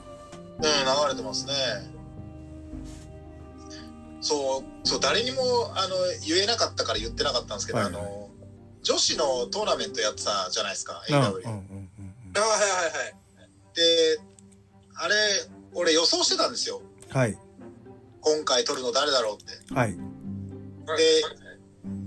[0.57, 0.69] うん、流
[1.09, 1.53] れてますね。
[4.21, 5.41] そう、そう、誰にも、
[5.75, 5.95] あの、
[6.25, 8.29] 言えなかったから言ってなかったんですけど、はいはいあの、
[8.81, 11.29] 女子のトーナメントやってたじゃないですか、うんうん AEW。
[11.29, 12.39] うんうんう。
[12.39, 13.15] ああ、はいはいはい。
[13.75, 14.19] で、
[14.95, 15.15] あれ、
[15.73, 16.81] 俺予想してたんですよ。
[17.09, 17.37] はい
[18.23, 19.73] 今回取るの誰だろうって。
[19.73, 19.97] はい
[20.97, 21.23] で、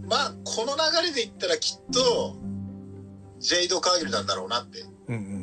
[0.06, 2.36] まあ、この流れで言ったらきっと、
[3.38, 4.84] ジェイド・カーギルなんだろうなって。
[5.08, 5.36] うんうん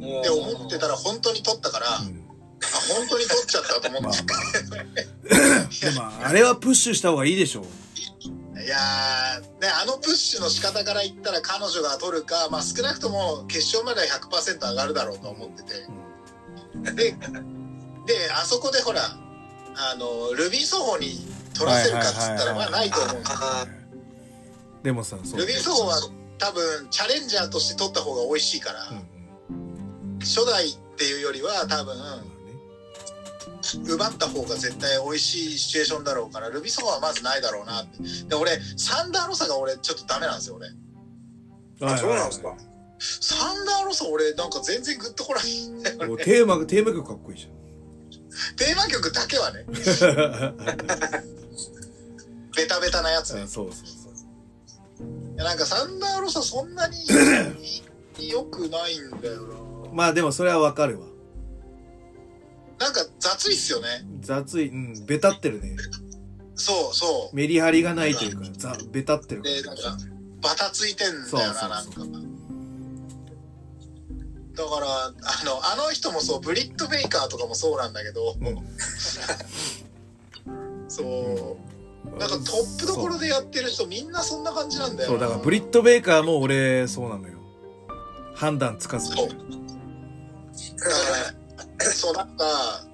[0.00, 2.18] もうで、思ってたら本当に取ったから、あ、うんうん
[2.60, 4.22] 本当に取っちゃったと思って。
[4.24, 15.86] まあまあ でもあれはプッシュした方がいいでしょいやー、ね、あのプッシュの仕方から言ったら彼女が取るか、まあ少なくとも決勝までは100%上がるだろうと思ってて。
[16.94, 17.10] で、
[18.06, 19.16] で、あそこでほら、
[19.78, 21.24] あの、ルビーソホに
[21.54, 23.66] 取らせるかっつったら、まあないと思うんですあ
[24.82, 25.40] でもさそう。
[25.40, 26.00] ルビーソホは
[26.38, 29.18] 多分チャレンジャーとして取った方が美味しいから、うん
[30.20, 31.94] 初代っていうよりは多分
[33.86, 37.98] 奪った方が絶対美味しいシチュエーションだろうからルビソファはまずないだろうなって。
[38.28, 40.68] で俺サンダーロサが俺ちょっとダメなんですよ俺。
[41.88, 42.56] あそうなんですか。
[42.98, 45.44] サンダーロサ俺なんか全然グッとこない。
[45.44, 47.48] テーマテーマ曲かっこいいじ
[48.56, 49.64] テーマ曲だけはね。
[52.56, 53.42] ベタベタなやつね。
[53.42, 54.12] あそうそうそう。
[55.34, 56.96] いやなんかサンダーロサそんなに
[58.28, 61.06] 良くないんだよまあでもそれはわかるわ。
[62.78, 64.06] ななんか雑いっすよね。
[64.20, 64.68] 雑い。
[64.68, 65.76] うんベタってるね。
[66.54, 67.36] そうそう。
[67.36, 69.82] メリハリがないというかざベタってるでなんか
[70.40, 72.02] バタついてんだよななんか
[74.58, 75.12] だからあ
[75.44, 78.34] のあの人もそうブリット・ベイカーとかもそうなんだけど、
[80.88, 81.56] そう。
[82.18, 87.38] なんかトップどころでやってる人みんなそんな感じなんだよそうだからブリット・ベイカーも俺そうなのよ。
[88.34, 89.28] 判断つかずそう。
[89.28, 89.40] だか
[91.78, 92.84] らそうなんか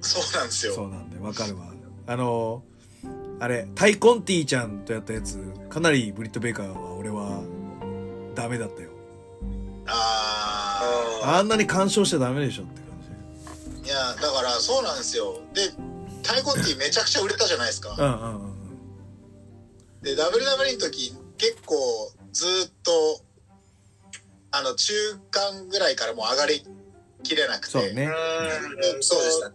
[0.00, 0.74] そうなんですよ。
[0.74, 1.66] そうなんでわかるわ。
[2.06, 2.62] あの
[3.38, 5.38] あれタイコンティちゃんとやったやつ
[5.68, 7.42] かなりブリット・ベイカーは俺は
[8.34, 8.95] ダメだったよ
[9.88, 12.86] あああんなに干渉しちゃダメでしょって感
[13.84, 15.40] あいやだからそうなんですよ。
[15.54, 15.70] で
[16.22, 17.94] タイコンティめちゃくちゃ売れたじゃないですか。
[17.96, 18.56] じうんうんうん。
[20.02, 21.76] で WWE の時結構
[22.32, 23.22] ずーっと
[24.50, 24.92] あの中
[25.30, 26.64] 間ぐらいからもう上がり
[27.22, 27.72] きれなくて。
[27.72, 28.10] そうね。
[28.94, 29.02] うん。
[29.02, 29.52] そうでした。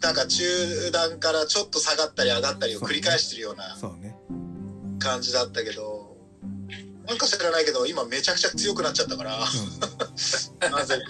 [0.00, 4.14] なんか中段からちょっと下がったり上がったりを繰り返してるようなそうね。
[4.98, 5.95] 感じだったけど
[7.06, 9.38] なんか知らないけど今めちゃくちゃ強くなっちゃったから。
[10.70, 11.02] なぜか。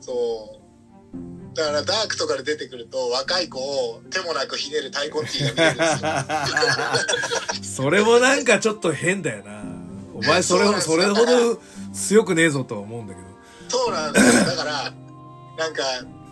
[0.00, 0.60] そう。
[1.54, 9.62] だからダークとかで出てくると若い子を手もなくひねるタイコンティが見える それもなんかちょっと変だよな。
[10.14, 11.60] お前それそうなんですそれほど
[11.92, 13.26] 強くねえぞとは思うんだけど。
[13.68, 14.44] そうなんですよ。
[14.44, 14.92] だから
[15.58, 15.82] なんか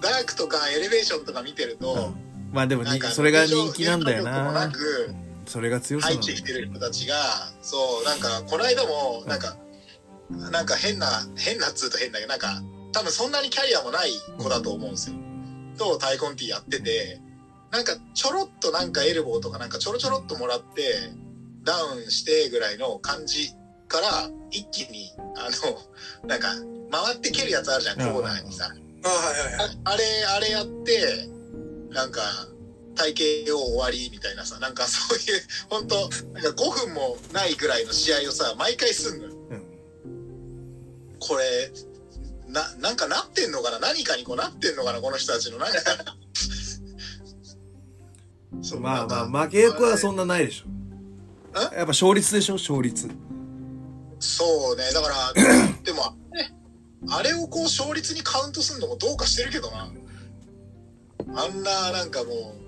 [0.00, 2.14] ダークとかエレベーションとか見てると、うん。
[2.52, 4.52] まあでもになんかそれが人気なんだよな。
[4.52, 7.16] なくうんそれが強さ入ってきてる人たちが
[7.62, 9.56] そうなんかこの間もなんか、
[10.30, 15.16] なんか変な変なっつうと変だけどなんか多分そんなにキャリアもない子だと思うんですよ。
[15.78, 17.20] とタイコンティやってて
[17.70, 20.82] なんかちょろっとなんかエルボーとかなんかちょろちょろっともらって
[21.64, 23.50] ダウンしてぐらいの感じ
[23.86, 25.48] から一気にあ
[26.22, 26.48] のなんか
[26.90, 28.70] 回って蹴るやつあるじゃんコーナーにさ。
[29.04, 30.04] あはいはいはいああれ、
[30.36, 31.28] あれやって、
[31.90, 32.20] なんか、
[32.98, 39.34] 体型を終わりみたいなさ、なんかそういう、本当なんか5分もないぐらいの試合をさ、毎回すんのよ。
[39.50, 39.62] うん。
[41.20, 41.70] これ、
[42.48, 43.78] な、なんかなってんのかな？
[43.78, 45.00] 何かにこうなってんのかな？
[45.00, 45.58] この人たちの。
[45.60, 45.78] なんか、
[48.62, 50.64] そうまあまあ負け役はそんなないでしょ。
[51.56, 51.60] え？
[51.60, 52.54] やっぱ勝率でしょ？
[52.54, 53.08] 勝率。
[54.20, 55.32] そうね、だから、
[55.84, 56.52] でも、ね、
[57.08, 59.92] あれをこう勝率にカウントするのもどうかしてるけどな。
[61.36, 62.67] あんな、なんかもう、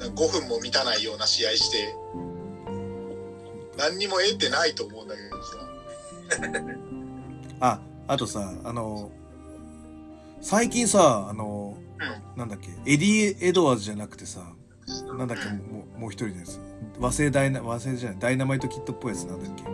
[0.00, 1.94] 5分も満たないような試合して、
[3.78, 5.56] 何にも得てないと思うんだけどさ。
[7.60, 9.10] ああとさあの
[10.40, 11.76] 最近さあの
[12.36, 14.40] うなんだっけエディ・エドワーズじゃなくてさ
[15.18, 16.58] なんだっけもうもう一人のやつ。
[16.98, 19.64] 和製ダイナ和製じゃないダイナマイトキッドっぽいやつなんだっけ？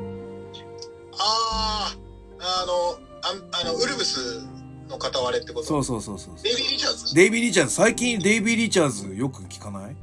[1.18, 1.95] あ
[2.39, 4.43] あ、あの、ああの、ウルブス
[4.89, 5.66] の片割れってこと？
[5.66, 6.35] そうそうそうそう。
[6.43, 7.14] デイビー・リチャーズ？
[7.14, 9.97] デイビー・リチャーズ最近デイビー・リチャーズよく聞かない？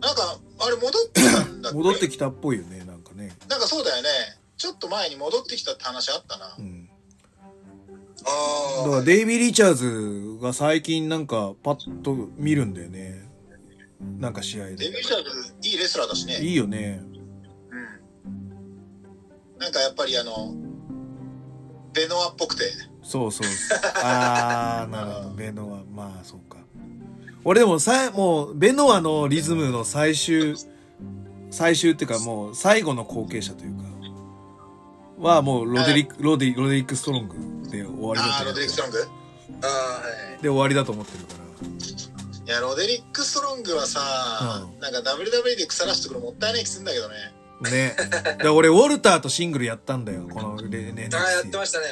[0.00, 1.78] なんか、あれ戻ってきたんだっけ？
[1.78, 4.08] 戻ってきたっぽいよねなんかねなんかそうだよね。
[4.56, 6.54] ちょっと前に戻ってきたって話あったな。
[6.58, 6.88] うん
[8.24, 13.24] あだからデイビー・リチャーズが最近なんかパッと見るんだよね
[14.18, 16.38] なんか試合でデイビー・リチャーズ、いいレスラーだしね。
[16.40, 17.00] いいよね
[18.24, 19.58] うん。
[19.58, 20.52] なんかやっぱりあの、
[21.92, 22.64] ベノアっぽくて。
[23.04, 26.58] そうそうそう あーなるほどベノアまあそうか
[27.48, 30.54] 俺でもさもうベノアのリズムの最終
[31.50, 33.84] 最終っていうかもう最後の後継者というか
[35.18, 38.98] はもうロデリックロディロデリック・ストロングで終わりだってロデリック・ストロング？
[39.62, 40.02] あは
[40.38, 40.42] い。
[40.42, 41.34] で終わりだと思ってるか
[42.44, 47.14] いや、ロデリック・ストロングはさ、うなんか WWE で腐らしてくるもったいない気するんだけどね。
[47.62, 47.96] らね
[48.42, 51.90] で俺ウォルターとシングルやったんだよこのレネああやってましたねは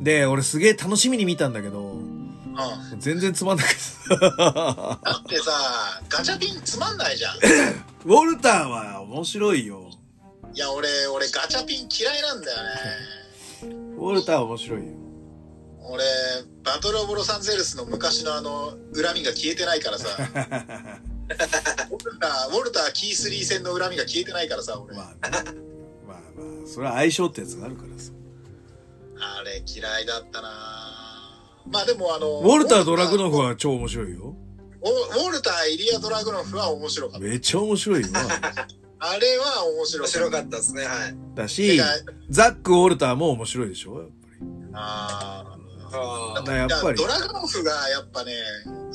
[0.00, 0.04] い。
[0.04, 1.94] で俺すげえ楽しみに見たんだけど
[2.92, 3.00] うん。
[3.00, 3.76] 全然つまんなくて
[4.08, 5.52] だってさ、
[6.08, 7.36] ガチャピンつまんないじゃん。
[8.04, 9.90] ウォルターは面白いよ
[10.54, 13.74] いや、俺、俺ガチャピン嫌いなんだよね。
[13.96, 14.86] ウォルターは面白いよ
[15.88, 16.04] 俺、
[16.64, 20.08] バトル・オブ・ロサンゼルスの昔のあの、恨みが消えてないからさ。
[21.28, 24.96] ウォルター、ウォルター・キースリー戦の恨みが消えてないからさ、俺。
[24.96, 25.38] まあね、
[26.06, 28.12] まあまあ、それは相性ってやつがあるからさ。
[29.18, 31.05] あれ、嫌いだったな
[31.70, 34.36] まあでもあの、ウォルター・ドラグノフは超面白いよ。
[34.82, 37.26] ウォウォルター・イリア・ドラグノフは面白かった。
[37.26, 38.08] めっちゃ面白いよ。
[38.98, 40.08] あれは面白面かった。
[40.08, 41.16] 白かったですね、はい。
[41.34, 41.80] だし、
[42.30, 44.46] ザック・ウォルターも面白いでしょやっぱり。
[44.74, 45.44] あ
[45.92, 46.34] ああ。
[46.36, 48.32] だからやっぱりドラグノフがやっぱね、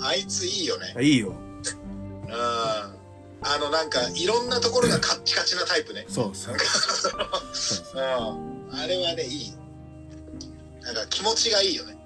[0.02, 0.96] あいついいよね。
[1.02, 1.30] いいよ。
[1.30, 3.02] うん。
[3.44, 6.06] あのなんか、いろんなところがカッチカチなタイプね。
[6.08, 6.56] そうそう。
[7.96, 8.80] うん。
[8.80, 9.54] あれはね、いい。
[10.82, 11.98] なんか気持ちがいいよね。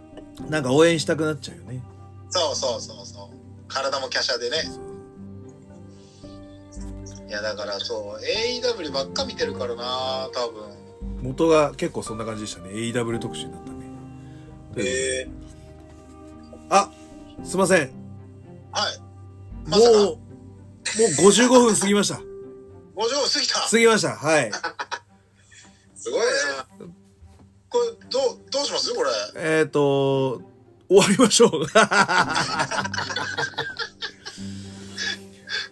[0.49, 1.81] なんか応援したくなっちゃうよね。
[2.29, 3.35] そうそうそうそう。
[3.67, 4.57] 体も華奢でね。
[7.27, 10.85] いや、だからそう、AEW ばっか見てるからな多分。
[11.21, 12.69] 元が結構そんな感じでしたね。
[12.69, 13.75] AEW 特集になったね。
[14.77, 15.27] え
[16.69, 16.91] あ、
[17.43, 17.79] すいません。
[17.79, 18.99] はい。
[18.99, 19.05] も
[19.65, 20.19] う、まさかもう
[21.29, 22.15] 55分過ぎました。
[22.15, 22.21] 50
[23.33, 23.59] 過ぎた。
[23.69, 24.15] 過ぎました。
[24.15, 24.49] はい。
[24.49, 24.53] ー、
[25.95, 26.25] すごいな。
[28.55, 29.09] どう、しますこれ？
[29.35, 30.41] えっ、ー、と、
[30.87, 31.67] 終わりましょう。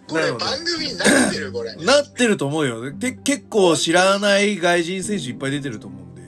[0.06, 1.74] これ番組になってるこれ。
[1.82, 2.92] なってると思うよ。
[2.92, 6.22] て結構知らない外人選手いっぱい出てると思うんで。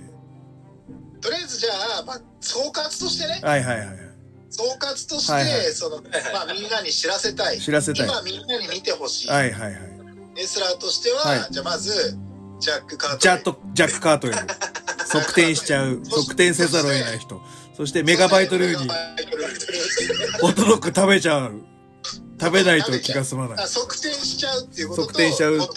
[1.20, 3.40] とりあえずじゃあ、まあ、総括としてね。
[3.42, 3.88] はいはいはい。
[4.50, 6.02] 総括として、はいはいその、
[6.32, 7.60] まあ、みんなに知らせたい。
[7.60, 9.28] 知らせたい今みんなに見てほしい。
[9.28, 9.82] はいはいはい。
[10.34, 12.16] レスラーとしては、はいじゃあまず、
[12.60, 13.18] ジャック・カート。
[13.18, 14.36] ジャット、ジャック・カートイル。
[15.06, 16.00] 側転しちゃう。
[16.04, 17.40] 側転せざるを得ない人。
[17.76, 19.52] そしてメガバイトルーにメガバイトルーに
[20.40, 21.62] ホットドッグ食べちゃう。
[22.38, 23.66] 食べないと気が済まないあ。
[23.66, 25.58] 側転しちゃうっていうことと側転しちゃう。
[25.58, 25.74] ホット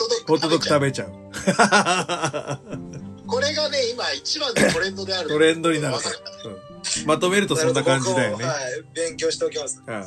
[0.49, 1.09] ドッグ食べべちゃう。
[3.29, 5.97] これがね今一番のトレンドであるトレンドになる
[7.05, 8.45] まとめるとそんな感じだよね。
[8.45, 8.55] はい、
[8.93, 9.81] 勉強しておきます。
[9.85, 10.03] うんいや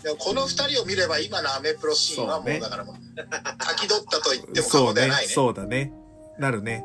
[0.00, 5.26] ーでもこの二人を見れば今のアメプロシーンはもそうねうだからもう書き取ったと言っても過そうね言ではない。
[5.26, 5.92] ねそうだね。
[6.38, 6.84] なるね。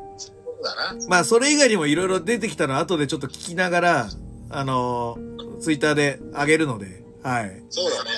[0.64, 1.06] だな。
[1.08, 4.08] まあ、それ以外にもいろいろ出てきたの後でちょっと聞きながら、
[4.50, 7.62] あのーツイッターで上げるので、はい。
[7.70, 8.10] そうだね。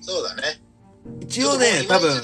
[0.00, 0.62] そうだね。
[1.20, 2.22] 一応ね、多分、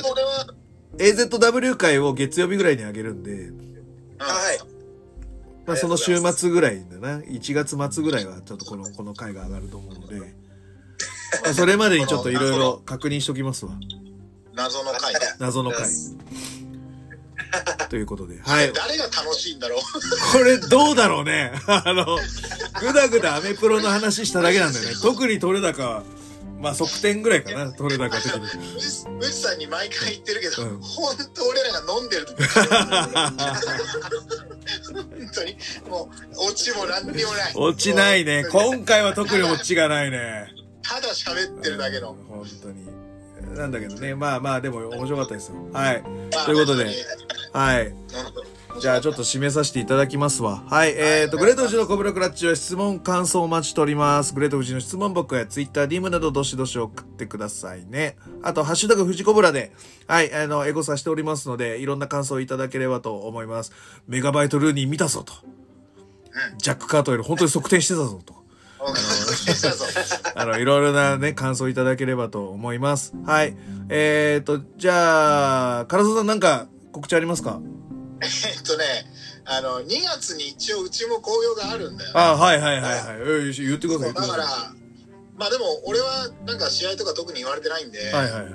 [0.99, 3.78] AZW 会を月曜日ぐらいに上げるんで、うん。
[4.18, 4.59] はい。
[5.66, 7.18] まあ、その週末ぐらいだな。
[7.18, 13.72] 1月末ぐらいはちょっとこの、この回が上がると思うので、まあ、それまでにちょっといろいろ確認しときますわ。
[14.55, 15.20] 謎の回ね。
[15.38, 15.88] 謎の回。
[17.88, 18.38] ということで。
[18.40, 18.72] はい。
[18.72, 19.80] 誰が楽しいんだろう？
[20.32, 21.53] これどうだろうね。
[21.66, 22.18] あの、
[22.80, 24.94] ぐだぐだアメプロの話しただけなんだよね。
[25.03, 26.03] 特に取れ高は、
[26.61, 28.40] まあ側転ぐらいかな、取れ高的に。
[29.18, 32.66] うちさんに毎回言ってるけど、うん本当俺らが飲んでる時本
[35.34, 35.57] 当に
[35.88, 38.44] もうオチも何にもない落ちないね。
[38.51, 40.49] 今回は特に落ちがないね。
[40.82, 42.86] ただ喋ってるだけの、本当に。
[43.57, 44.14] なんだけどね。
[44.14, 45.55] まあまあ、でも面白かったですよ。
[45.72, 46.03] はい。
[46.03, 46.92] まあということで本
[47.59, 47.92] はい。
[48.80, 50.62] じゃあちょっと締めさせていただきますわ。
[50.68, 50.94] はい。
[50.96, 54.32] えっ、と、グレート富士のコブラクラッチは質問、感想をお待ちしております。
[54.32, 58.16] グレート富士の質問箱やツイッター、DM などどしどし送ってくださいね。
[58.44, 59.72] あと、ハッシュタグ富士コブラで、
[60.06, 63.72] はい、あの、エゴさせておりますので、いろんな感想をいただければと思います。
[64.06, 65.32] メガバイトルーニー見たぞと。
[66.59, 68.34] ジャック・カートより本当に側転してたぞと。
[70.36, 73.14] あの、いろいろなね、感想いただければと思います。
[73.26, 73.56] はい。
[73.88, 76.68] えっ、と、じゃあ、唐沢さんなんか
[76.99, 77.61] 告知ありますか？
[78.20, 78.84] えっとね
[79.44, 83.03] あの2月に一応うちも紅葉があるんだよ、ね、あはいはいはいはい。
[83.49, 84.74] え言ってください、だだからさ
[85.36, 88.12] まあでも俺はなんか試合とか特に言われてないんで、い。
[88.12, 88.53] はいはいはい。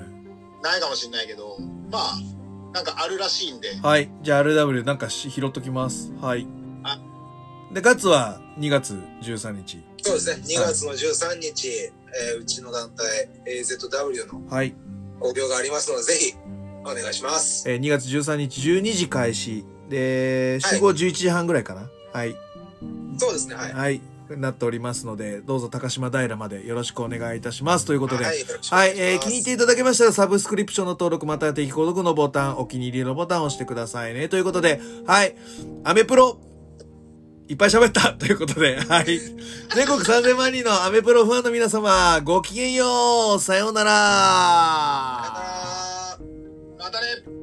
[0.62, 1.56] ないかもしれないけど
[1.90, 2.14] まあ
[2.74, 4.10] なんかあるらしいんではい。
[4.22, 6.12] じゃあ RW なんかし拾っときます。
[6.20, 6.46] はい
[6.82, 6.98] あ。
[7.72, 9.82] で、ガッツは2月13日。
[10.02, 10.42] そうですね。
[10.44, 14.74] 2月の13日、えーうちの団体 AZW のはい。
[15.20, 16.34] 興行がありますので、ぜひ
[16.84, 17.68] お願いします。
[17.68, 19.64] えー2月13日12時開始。
[19.88, 21.88] で、集合11時半ぐらいかな。
[22.12, 22.36] はい。
[23.18, 23.54] そうですね。
[23.54, 23.72] はい。
[23.72, 24.00] はい。
[24.30, 27.84] なっておりますので、どうぞ高島平までよろしくお願いいたします。
[27.84, 28.24] ということで。
[28.24, 28.36] はい
[28.70, 34.28] はい、えー気に入っていただけましたら、サブスクリプションの登録、または定期購読のボタン、お気に入りのボタンを押してくださいね。
[34.28, 35.34] ということで、はい、
[35.84, 36.38] アメプロ、
[37.48, 39.20] いっぱい喋った ということで、はい。
[39.74, 43.94] 全国3000万人のアメプロファンの皆様、ごきげんようさようなら
[46.84, 47.33] অতএব